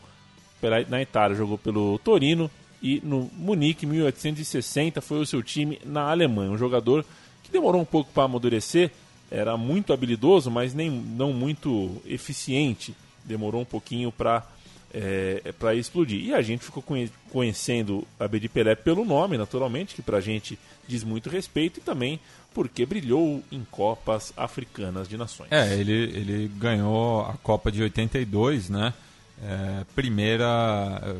[0.61, 2.51] Pela, na Itália, jogou pelo Torino
[2.83, 6.51] e no Munique, 1860, foi o seu time na Alemanha.
[6.51, 7.05] Um jogador
[7.43, 8.91] que demorou um pouco para amadurecer,
[9.31, 12.95] era muito habilidoso, mas nem, não muito eficiente.
[13.25, 14.47] Demorou um pouquinho para
[14.93, 16.25] é, para explodir.
[16.25, 20.59] E a gente ficou conhe- conhecendo a Bedi Pelé pelo nome, naturalmente, que pra gente
[20.89, 22.19] diz muito respeito, e também
[22.55, 25.51] porque brilhou em Copas Africanas de Nações.
[25.53, 28.95] É, ele, ele ganhou a Copa de 82, né?
[29.43, 30.47] É, primeira,
[31.03, 31.17] é,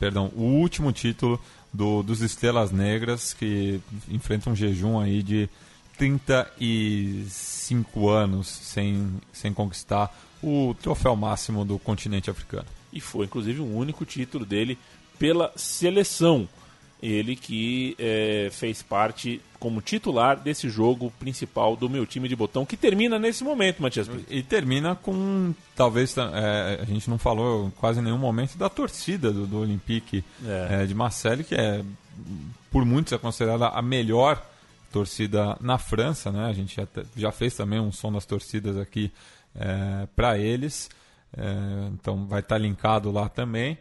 [0.00, 1.40] perdão, o último título
[1.72, 3.80] do, dos Estrelas Negras que
[4.10, 5.48] enfrenta um jejum aí de
[5.96, 12.66] 35 anos sem, sem conquistar o troféu máximo do continente africano.
[12.96, 14.78] E foi, inclusive, o único título dele
[15.18, 16.48] pela seleção.
[17.02, 22.64] Ele que é, fez parte como titular desse jogo principal do meu time de botão,
[22.64, 24.08] que termina nesse momento, Matias.
[24.30, 29.46] E termina com, talvez, é, a gente não falou quase nenhum momento da torcida do,
[29.46, 30.82] do Olympique É.
[30.82, 31.84] é, de Marseille, que é,
[32.70, 34.42] por muitos, é considerada a melhor
[34.90, 36.46] torcida na França, né?
[36.46, 39.12] A gente já, já fez também um som das torcidas aqui
[40.14, 40.88] para eles,
[41.36, 43.78] É, então vai estar linkado lá também.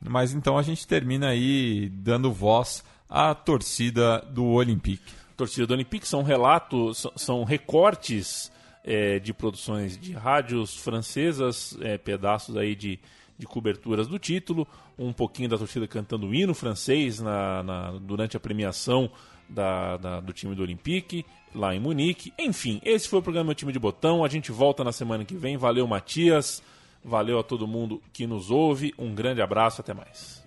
[0.00, 5.12] Mas então a gente termina aí dando voz à torcida do Olympique.
[5.36, 8.50] Torcida do Olympique são relatos, são recortes
[8.84, 12.98] é, de produções de rádios francesas, é, pedaços aí de,
[13.38, 14.66] de coberturas do título,
[14.98, 19.10] um pouquinho da torcida cantando o hino francês na, na durante a premiação
[19.48, 21.24] da, da, do time do Olympique,
[21.54, 22.32] lá em Munique.
[22.38, 24.24] Enfim, esse foi o programa Meu Time de Botão.
[24.24, 25.56] A gente volta na semana que vem.
[25.56, 26.62] Valeu, Matias.
[27.04, 28.94] Valeu a todo mundo que nos ouve.
[28.98, 29.80] Um grande abraço.
[29.80, 30.41] Até mais.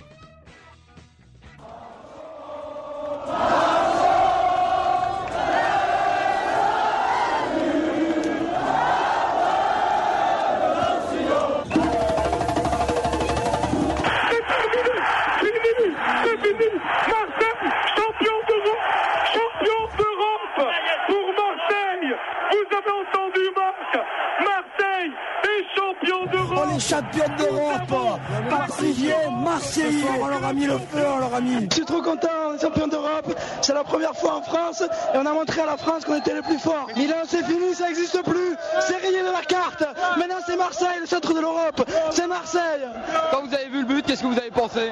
[26.80, 28.20] Champion d'Europe
[28.50, 31.68] Marseillais, Marseillais On leur a mis le feu, on leur a mis.
[31.70, 33.34] Je suis trop content, on est champion d'Europe.
[33.62, 36.34] C'est la première fois en France et on a montré à la France qu'on était
[36.34, 36.88] les plus forts.
[36.96, 38.56] Milan c'est fini, ça n'existe plus.
[38.82, 39.84] C'est rayé de la carte.
[40.18, 41.90] Maintenant c'est Marseille, le centre de l'Europe.
[42.12, 42.88] C'est Marseille.
[43.32, 44.92] Quand vous avez vu le but, qu'est-ce que vous avez pensé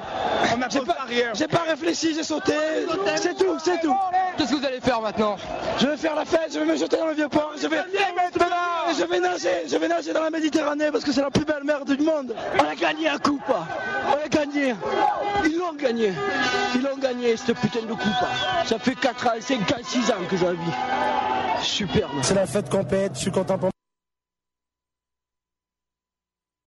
[0.69, 0.97] J'ai pas,
[1.33, 2.53] j'ai pas réfléchi, j'ai sauté.
[3.15, 3.95] C'est tout, c'est tout.
[4.37, 5.35] Qu'est-ce que vous allez faire maintenant
[5.79, 7.77] Je vais faire la fête, je vais me jeter dans le vieux port Je vais,
[8.97, 11.63] je vais nager, je vais nager dans la Méditerranée parce que c'est la plus belle
[11.63, 12.35] mer du monde.
[12.59, 13.67] On a gagné un coup, pas?
[14.07, 14.75] On a gagné.
[15.45, 16.13] Ils l'ont gagné.
[16.75, 18.25] Ils l'ont gagné, cette putain de coupe.
[18.65, 21.63] Ça fait 4 ans, 5 ans, 6 ans que j'en vis.
[21.63, 22.11] Superbe.
[22.21, 23.72] C'est la fête compète, je suis content pour